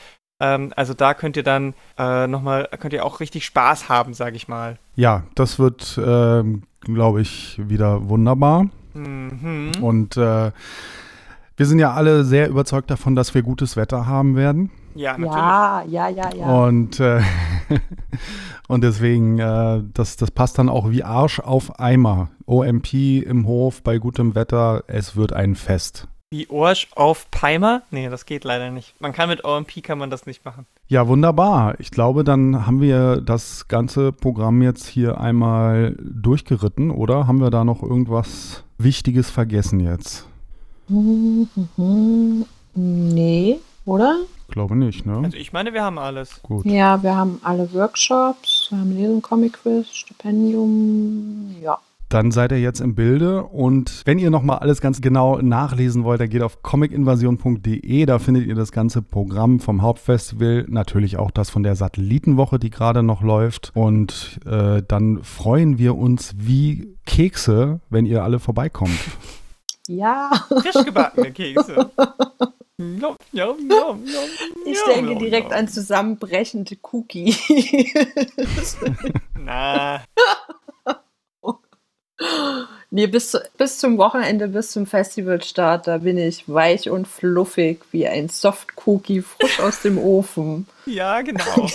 Ähm, 0.41 0.73
also 0.75 0.95
da 0.95 1.15
könnt 1.15 1.37
ihr 1.37 1.43
dann 1.43 1.75
äh, 1.99 2.27
nochmal, 2.27 2.69
könnt 2.81 2.93
ihr 2.95 3.05
auch 3.05 3.21
richtig 3.21 3.45
Spaß 3.45 3.89
haben, 3.89 4.15
sag 4.15 4.35
ich 4.35 4.49
mal. 4.49 4.79
Ja, 4.97 5.25
das 5.35 5.59
wird, 5.59 6.01
ähm, 6.05 6.63
glaube 6.81 7.21
ich, 7.21 7.61
wieder 7.63 8.09
wunderbar. 8.09 8.67
Mhm. 8.95 9.73
Und 9.81 10.17
äh, 10.17 10.51
wir 11.59 11.67
sind 11.67 11.81
ja 11.81 11.93
alle 11.93 12.25
sehr 12.25 12.49
überzeugt 12.49 12.89
davon, 12.89 13.17
dass 13.17 13.35
wir 13.35 13.43
gutes 13.43 13.77
Wetter 13.77 14.07
haben 14.07 14.37
werden. 14.37 14.71
Ja, 14.95 15.19
natürlich. 15.19 15.35
Ja, 15.35 15.83
ja, 15.87 16.09
ja, 16.09 16.31
ja. 16.35 16.47
Und, 16.47 17.01
äh, 17.01 17.21
und 18.69 18.85
deswegen, 18.85 19.41
äh, 19.41 19.83
das, 19.93 20.17
das 20.17 20.31
passt 20.31 20.59
dann 20.59 20.69
auch 20.69 20.91
wie 20.91 21.03
Arsch 21.03 21.41
auf 21.41 21.81
Eimer. 21.81 22.29
OMP 22.47 22.95
im 22.95 23.47
Hof 23.49 23.83
bei 23.83 23.99
gutem 23.99 24.37
Wetter, 24.37 24.85
es 24.87 25.17
wird 25.17 25.33
ein 25.33 25.57
Fest. 25.57 26.07
Wie 26.31 26.49
Orsch 26.49 26.89
auf 26.95 27.29
Peimer? 27.33 27.83
Nee, 27.91 28.09
das 28.09 28.25
geht 28.25 28.45
leider 28.45 28.71
nicht. 28.71 28.95
Man 29.01 29.13
kann 29.13 29.29
mit 29.29 29.45
OMP 29.45 29.83
kann 29.83 29.99
man 29.99 30.11
das 30.11 30.27
nicht 30.27 30.45
machen. 30.45 30.65
Ja, 30.87 31.09
wunderbar. 31.09 31.81
Ich 31.81 31.91
glaube, 31.91 32.23
dann 32.23 32.67
haben 32.67 32.81
wir 32.81 33.21
das 33.21 33.67
ganze 33.67 34.13
Programm 34.13 34.63
jetzt 34.63 34.87
hier 34.87 35.21
einmal 35.21 35.97
durchgeritten, 35.99 36.93
oder? 36.93 37.27
Haben 37.27 37.41
wir 37.41 37.51
da 37.51 37.65
noch 37.65 37.83
irgendwas 37.83 38.63
Wichtiges 38.77 39.31
vergessen 39.31 39.81
jetzt? 39.81 40.29
Nee, 42.75 43.59
oder? 43.85 44.17
Glaube 44.49 44.77
nicht, 44.77 45.05
ne? 45.05 45.21
Also 45.23 45.37
ich 45.37 45.53
meine, 45.53 45.75
wir 45.75 45.83
haben 45.83 45.99
alles. 45.99 46.41
Gut. 46.43 46.65
Ja, 46.65 47.03
wir 47.03 47.15
haben 47.15 47.39
alle 47.43 47.73
Workshops, 47.75 48.69
wir 48.71 48.79
haben 48.79 48.97
Lesen 48.97 49.21
Comic 49.21 49.55
Quiz, 49.55 49.89
Stipendium, 49.93 51.55
ja. 51.63 51.79
Dann 52.09 52.31
seid 52.31 52.53
ihr 52.53 52.61
jetzt 52.61 52.81
im 52.81 52.95
Bilde 52.95 53.43
und 53.43 54.01
wenn 54.07 54.19
ihr 54.19 54.31
nochmal 54.31 54.61
alles 54.61 54.81
ganz 54.81 55.03
genau 55.03 55.43
nachlesen 55.43 56.05
wollt, 56.05 56.23
dann 56.23 56.31
geht 56.31 56.41
auf 56.41 56.63
comicinvasion.de, 56.63 58.07
da 58.07 58.19
findet 58.19 58.47
ihr 58.47 58.55
das 58.55 58.73
ganze 58.73 59.03
Programm 59.03 59.61
vom 59.61 59.83
Hauptfestival, 59.83 60.65
natürlich 60.69 61.19
auch 61.19 61.31
das 61.31 61.51
von 61.51 61.63
der 61.63 61.77
Satellitenwoche, 61.77 62.59
die 62.59 62.71
gerade 62.71 63.03
noch 63.03 63.21
läuft 63.21 63.73
und 63.75 64.41
äh, 64.47 64.83
dann 64.89 65.23
freuen 65.23 65.77
wir 65.77 65.97
uns 65.97 66.35
wie 66.39 66.97
Kekse, 67.05 67.81
wenn 67.91 68.07
ihr 68.07 68.25
alle 68.25 68.39
vorbeikommt. 68.39 68.99
Ja, 69.89 70.31
Frisch 70.49 70.85
gebackene 70.85 71.33
Kekse. 71.33 71.91
Nom, 72.81 73.17
nom, 73.33 73.67
nom, 73.67 74.05
ich 74.65 74.79
denke 74.85 75.17
direkt 75.17 75.53
an 75.53 75.67
zusammenbrechende 75.67 76.77
Cookie. 76.93 77.35
Na, 79.35 80.01
nee, 82.91 83.07
bis, 83.09 83.37
bis 83.57 83.79
zum 83.79 83.99
Wochenende, 83.99 84.47
bis 84.47 84.71
zum 84.71 84.87
Festivalstart, 84.87 85.89
da 85.89 85.99
bin 85.99 86.19
ich 86.19 86.49
weich 86.49 86.89
und 86.89 87.09
fluffig 87.09 87.81
wie 87.91 88.07
ein 88.07 88.29
Soft-Cookie 88.29 89.23
frisch 89.23 89.59
aus 89.59 89.83
dem 89.83 89.99
Ofen. 89.99 90.69
ja, 90.87 91.21
genau. 91.23 91.69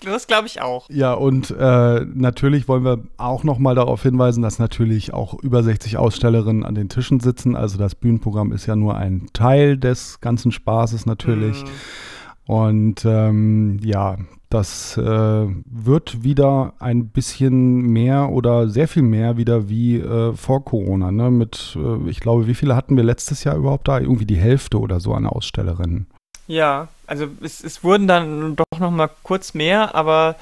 Das 0.00 0.26
glaube 0.26 0.48
ich 0.48 0.60
auch. 0.60 0.88
Ja, 0.90 1.12
und 1.14 1.52
äh, 1.52 2.04
natürlich 2.04 2.66
wollen 2.66 2.84
wir 2.84 2.98
auch 3.16 3.44
nochmal 3.44 3.76
darauf 3.76 4.02
hinweisen, 4.02 4.42
dass 4.42 4.58
natürlich 4.58 5.14
auch 5.14 5.34
über 5.40 5.62
60 5.62 5.96
Ausstellerinnen 5.96 6.64
an 6.64 6.74
den 6.74 6.88
Tischen 6.88 7.20
sitzen. 7.20 7.54
Also 7.54 7.78
das 7.78 7.94
Bühnenprogramm 7.94 8.50
ist 8.50 8.66
ja 8.66 8.74
nur 8.74 8.96
ein 8.96 9.28
Teil 9.32 9.76
des 9.76 10.20
ganzen 10.20 10.50
Spaßes 10.50 11.06
natürlich. 11.06 11.62
Mm. 11.62 12.50
Und 12.50 13.04
ähm, 13.04 13.78
ja, 13.84 14.16
das 14.50 14.96
äh, 14.96 15.46
wird 15.66 16.24
wieder 16.24 16.72
ein 16.80 17.10
bisschen 17.10 17.82
mehr 17.82 18.30
oder 18.30 18.68
sehr 18.68 18.88
viel 18.88 19.02
mehr 19.02 19.36
wieder 19.36 19.68
wie 19.68 19.98
äh, 19.98 20.32
vor 20.32 20.64
Corona. 20.64 21.12
Ne? 21.12 21.30
Mit, 21.30 21.78
äh, 21.78 22.08
ich 22.08 22.18
glaube, 22.18 22.48
wie 22.48 22.54
viele 22.54 22.74
hatten 22.74 22.96
wir 22.96 23.04
letztes 23.04 23.44
Jahr 23.44 23.56
überhaupt 23.56 23.86
da? 23.86 24.00
Irgendwie 24.00 24.26
die 24.26 24.38
Hälfte 24.38 24.80
oder 24.80 24.98
so 24.98 25.14
an 25.14 25.26
Ausstellerinnen. 25.26 26.08
Ja, 26.48 26.88
also 27.06 27.28
es, 27.40 27.62
es 27.62 27.84
wurden 27.84 28.08
dann 28.08 28.56
doch 28.56 28.80
noch 28.80 28.90
mal 28.90 29.10
kurz 29.22 29.54
mehr, 29.54 29.94
aber 29.94 30.34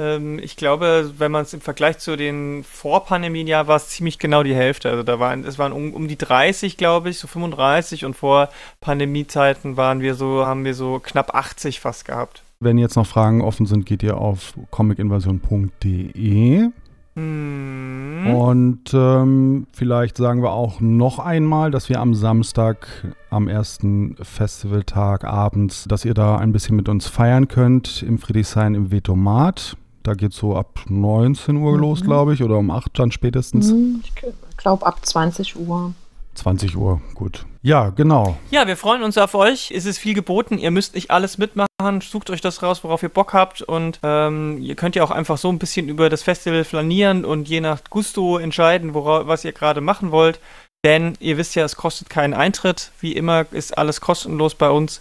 ähm, 0.00 0.38
ich 0.38 0.56
glaube, 0.56 1.12
wenn 1.18 1.32
man 1.32 1.42
es 1.42 1.54
im 1.54 1.60
Vergleich 1.60 1.98
zu 1.98 2.16
den 2.16 2.64
Vorpandemien-Jahr 2.64 3.66
war 3.66 3.76
es 3.76 3.88
ziemlich 3.88 4.18
genau 4.18 4.42
die 4.42 4.54
Hälfte. 4.54 4.90
Also 4.90 5.02
da 5.02 5.18
waren 5.18 5.44
es 5.44 5.58
waren 5.58 5.72
um, 5.72 5.94
um 5.94 6.06
die 6.06 6.18
30, 6.18 6.76
glaube 6.76 7.10
ich, 7.10 7.18
so 7.18 7.26
35 7.26 8.04
und 8.04 8.14
vor 8.14 8.50
Pandemiezeiten 8.80 9.76
waren 9.76 10.00
wir 10.00 10.14
so, 10.14 10.46
haben 10.46 10.64
wir 10.64 10.74
so 10.74 11.00
knapp 11.02 11.34
80 11.34 11.80
fast 11.80 12.04
gehabt. 12.04 12.42
Wenn 12.60 12.78
jetzt 12.78 12.96
noch 12.96 13.06
Fragen 13.06 13.42
offen 13.42 13.66
sind, 13.66 13.86
geht 13.86 14.02
ihr 14.02 14.16
auf 14.16 14.54
comicinvasion.de. 14.70 16.68
Hm. 17.14 18.34
Und 18.34 18.92
ähm, 18.92 19.66
vielleicht 19.72 20.16
sagen 20.16 20.42
wir 20.42 20.52
auch 20.52 20.80
noch 20.80 21.18
einmal, 21.18 21.70
dass 21.70 21.88
wir 21.88 22.00
am 22.00 22.14
Samstag, 22.14 22.88
am 23.30 23.48
ersten 23.48 24.16
Festivaltag 24.20 25.24
abends, 25.24 25.84
dass 25.88 26.04
ihr 26.04 26.14
da 26.14 26.36
ein 26.36 26.52
bisschen 26.52 26.76
mit 26.76 26.88
uns 26.88 27.06
feiern 27.06 27.48
könnt 27.48 28.02
im 28.02 28.18
Friedrichshain 28.18 28.74
im 28.74 28.90
Vetomat. 28.90 29.76
Da 30.02 30.14
geht 30.14 30.32
so 30.32 30.56
ab 30.56 30.80
19 30.88 31.56
Uhr 31.56 31.72
mhm. 31.72 31.80
los, 31.80 32.02
glaube 32.02 32.34
ich, 32.34 32.42
oder 32.42 32.58
um 32.58 32.70
8 32.70 32.98
dann 32.98 33.10
spätestens. 33.10 33.72
Mhm, 33.72 34.02
ich 34.02 34.12
glaube 34.56 34.84
ab 34.84 35.04
20 35.04 35.56
Uhr. 35.56 35.94
20 36.34 36.76
Uhr, 36.76 37.00
gut. 37.14 37.46
Ja, 37.62 37.90
genau. 37.90 38.36
Ja, 38.50 38.66
wir 38.66 38.76
freuen 38.76 39.02
uns 39.02 39.16
auf 39.16 39.34
euch. 39.34 39.70
Es 39.74 39.86
ist 39.86 39.98
viel 39.98 40.14
geboten. 40.14 40.58
Ihr 40.58 40.70
müsst 40.70 40.94
nicht 40.94 41.10
alles 41.10 41.38
mitmachen. 41.38 42.00
Sucht 42.02 42.28
euch 42.30 42.40
das 42.40 42.62
raus, 42.62 42.84
worauf 42.84 43.02
ihr 43.02 43.08
Bock 43.08 43.32
habt. 43.32 43.62
Und 43.62 44.00
ähm, 44.02 44.58
ihr 44.60 44.74
könnt 44.74 44.96
ja 44.96 45.02
auch 45.02 45.10
einfach 45.10 45.38
so 45.38 45.48
ein 45.48 45.58
bisschen 45.58 45.88
über 45.88 46.10
das 46.10 46.22
Festival 46.22 46.64
flanieren 46.64 47.24
und 47.24 47.48
je 47.48 47.60
nach 47.60 47.80
Gusto 47.88 48.36
entscheiden, 48.36 48.94
was 48.94 49.44
ihr 49.44 49.52
gerade 49.52 49.80
machen 49.80 50.10
wollt. 50.10 50.40
Denn 50.84 51.14
ihr 51.18 51.38
wisst 51.38 51.54
ja, 51.54 51.64
es 51.64 51.76
kostet 51.76 52.10
keinen 52.10 52.34
Eintritt. 52.34 52.92
Wie 53.00 53.12
immer 53.12 53.46
ist 53.50 53.78
alles 53.78 54.02
kostenlos 54.02 54.54
bei 54.54 54.68
uns. 54.68 55.00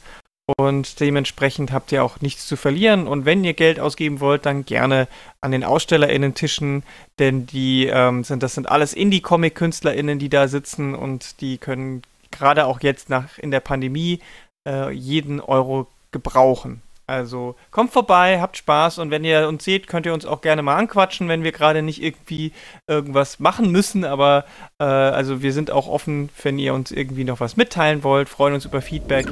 Und 0.58 1.00
dementsprechend 1.00 1.72
habt 1.72 1.92
ihr 1.94 2.04
auch 2.04 2.20
nichts 2.20 2.48
zu 2.48 2.58
verlieren. 2.58 3.08
Und 3.08 3.26
wenn 3.26 3.44
ihr 3.46 3.54
Geld 3.54 3.80
ausgeben 3.80 4.20
wollt, 4.20 4.46
dann 4.46 4.66
gerne 4.66 5.08
an 5.40 5.52
den 5.52 5.64
AusstellerInnen-Tischen, 5.64 6.84
denn 7.18 7.46
die 7.48 7.86
ähm, 7.88 8.26
sind, 8.26 8.44
das 8.44 8.56
sind 8.56 8.70
alles 8.70 8.94
Indie-Comic-KünstlerInnen, 8.94 10.20
die 10.20 10.30
da 10.30 10.50
sitzen 10.50 10.96
und 10.96 11.40
die 11.40 11.58
können 11.58 12.02
gerade 12.32 12.66
auch 12.66 12.82
jetzt 12.82 13.10
nach 13.10 13.38
in 13.38 13.52
der 13.52 13.62
Pandemie 13.62 14.20
äh, 14.68 14.92
jeden 14.92 15.40
Euro 15.40 15.88
gebrauchen. 16.12 16.82
Also 17.06 17.56
kommt 17.72 17.92
vorbei, 17.92 18.40
habt 18.40 18.56
Spaß 18.56 19.00
und 19.00 19.12
wenn 19.12 19.24
ihr 19.26 19.48
uns 19.50 19.64
seht, 19.64 19.88
könnt 19.88 20.06
ihr 20.06 20.14
uns 20.14 20.26
auch 20.26 20.42
gerne 20.42 20.62
mal 20.62 20.76
anquatschen, 20.78 21.28
wenn 21.28 21.44
wir 21.44 21.52
gerade 21.52 21.82
nicht 21.82 22.02
irgendwie 22.02 22.54
irgendwas 22.88 23.40
machen 23.40 23.72
müssen. 23.72 24.06
Aber 24.06 24.46
äh, 24.80 24.86
also 24.86 25.42
wir 25.42 25.52
sind 25.52 25.70
auch 25.70 25.88
offen, 25.88 26.30
wenn 26.42 26.58
ihr 26.60 26.74
uns 26.74 26.92
irgendwie 26.92 27.26
noch 27.26 27.42
was 27.42 27.58
mitteilen 27.58 28.04
wollt, 28.04 28.30
freuen 28.30 28.54
uns 28.54 28.66
über 28.66 28.82
Feedback 28.82 29.28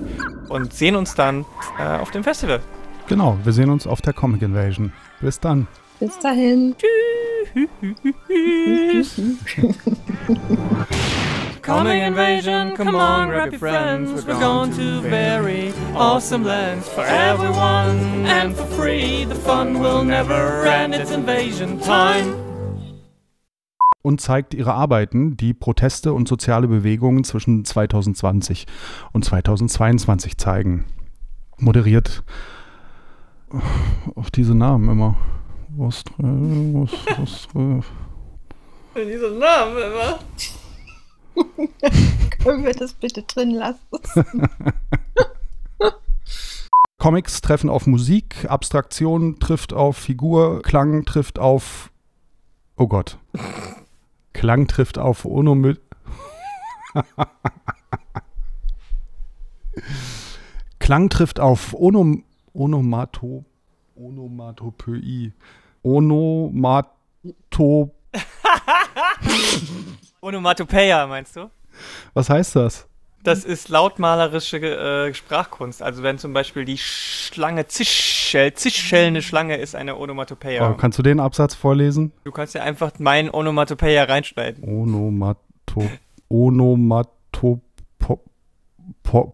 und 0.49 0.73
sehen 0.73 0.95
uns 0.95 1.15
dann 1.15 1.45
äh, 1.79 1.97
auf 1.97 2.11
dem 2.11 2.23
Festival. 2.23 2.61
Genau, 3.07 3.37
wir 3.43 3.53
sehen 3.53 3.69
uns 3.69 3.87
auf 3.87 4.01
der 4.01 4.13
Comic 4.13 4.41
Invasion. 4.41 4.91
Bis 5.21 5.39
dann. 5.39 5.67
Bis 5.99 6.19
dahin. 6.19 6.75
Tschüss. 8.27 9.21
Coming 11.61 12.01
invasion, 12.01 12.75
come 12.75 12.95
on, 12.95 13.29
grab 13.29 13.51
your 13.51 13.59
friends. 13.59 14.25
We're 14.25 14.39
going 14.39 14.73
to 14.73 15.01
very 15.01 15.71
awesome 15.95 16.43
lands 16.43 16.89
for 16.89 17.05
everyone 17.05 18.25
and 18.25 18.55
for 18.55 18.65
free. 18.65 19.25
The 19.25 19.35
fun 19.35 19.79
will 19.79 20.03
never 20.03 20.65
end, 20.65 20.95
it's 20.95 21.11
invasion 21.11 21.79
time. 21.79 22.35
Und 24.01 24.21
zeigt 24.21 24.55
ihre 24.55 24.73
Arbeiten, 24.73 25.37
die 25.37 25.53
Proteste 25.53 26.13
und 26.13 26.27
soziale 26.27 26.67
Bewegungen 26.67 27.23
zwischen 27.23 27.63
2020 27.63 28.65
und 29.11 29.23
2022 29.23 30.37
zeigen. 30.39 30.85
Moderiert 31.59 32.23
auf 34.15 34.31
diese 34.31 34.55
Namen 34.55 34.89
immer. 34.89 35.15
Was, 35.77 36.03
was, 36.17 37.47
was, 37.53 37.85
diese 38.95 39.29
Namen 39.29 39.77
immer. 39.77 40.19
Können 42.43 42.65
wir 42.65 42.73
das 42.73 42.93
bitte 42.93 43.23
drin 43.23 43.51
lassen? 43.51 43.79
Comics 46.97 47.41
treffen 47.41 47.69
auf 47.69 47.87
Musik, 47.87 48.45
Abstraktion 48.47 49.39
trifft 49.39 49.73
auf 49.73 49.97
Figur, 49.97 50.61
Klang 50.61 51.03
trifft 51.05 51.39
auf. 51.39 51.91
Oh 52.77 52.87
Gott. 52.87 53.17
Klang 54.33 54.67
trifft 54.67 54.99
auf 54.99 55.25
Onomö. 55.25 55.73
Klang 60.79 61.09
trifft 61.09 61.39
auf 61.39 61.73
Onom 61.73 62.23
Onomato 62.53 63.45
Onomatopöi. 63.95 65.31
Onomatop 65.83 66.91
Onomatopeia, 70.21 71.07
meinst 71.07 71.35
du? 71.35 71.49
Was 72.13 72.29
heißt 72.29 72.55
das? 72.55 72.87
Das 73.23 73.43
ist 73.43 73.69
lautmalerische 73.69 74.57
äh, 74.57 75.13
Sprachkunst. 75.15 75.81
Also 75.81 76.03
wenn 76.03 76.19
zum 76.19 76.33
Beispiel 76.33 76.63
die 76.63 76.77
Schlange 76.77 77.67
zischelt, 77.67 78.59
zischelnde 78.59 79.23
Schlange 79.23 79.57
ist 79.57 79.75
eine 79.75 79.97
Onomatopeia. 79.97 80.69
Oh, 80.69 80.75
kannst 80.75 80.99
du 80.99 81.03
den 81.03 81.19
Absatz 81.19 81.55
vorlesen? 81.55 82.11
Du 82.23 82.31
kannst 82.31 82.53
ja 82.53 82.61
einfach 82.61 82.91
meinen 82.99 83.33
Onomatopeia 83.33 84.03
reinschneiden. 84.03 84.63
Onomato... 84.63 85.89
Onomatop... 86.29 87.61
Po, 89.03 89.33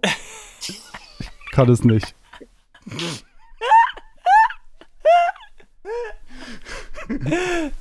ich 0.61 1.51
kann 1.51 1.69
es 1.69 1.83
nicht. 1.83 2.15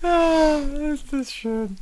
Ah, 0.03 0.59
ist 0.93 1.13
das 1.13 1.33
schön. 1.33 1.77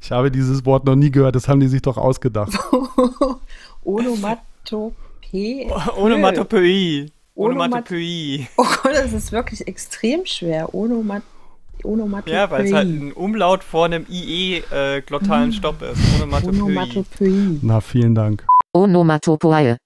Ich 0.00 0.10
habe 0.10 0.30
dieses 0.30 0.64
Wort 0.64 0.84
noch 0.84 0.96
nie 0.96 1.10
gehört, 1.10 1.34
das 1.34 1.48
haben 1.48 1.60
die 1.60 1.68
sich 1.68 1.82
doch 1.82 1.96
ausgedacht. 1.96 2.52
Onomatopee. 3.84 5.70
Onomatopöi. 5.96 7.10
Onomatopöi. 7.34 8.46
Oh 8.56 8.64
Gott, 8.82 8.92
das 8.94 9.12
ist 9.12 9.32
wirklich 9.32 9.66
extrem 9.66 10.26
schwer. 10.26 10.74
Onomat 10.74 11.22
Onomatopöi. 11.84 12.34
Ja, 12.34 12.50
weil 12.50 12.66
es 12.66 12.72
halt 12.72 12.88
ein 12.88 13.12
Umlaut 13.12 13.64
vor 13.64 13.86
einem 13.86 14.06
IE-glottalen 14.08 15.50
äh, 15.50 15.52
Stopp 15.52 15.82
ist. 15.82 15.98
Onomatopöi. 16.16 16.60
Onomatopöi. 16.60 17.58
Na, 17.62 17.80
vielen 17.80 18.14
Dank. 18.14 18.46
Onomatopoeie. 18.72 19.76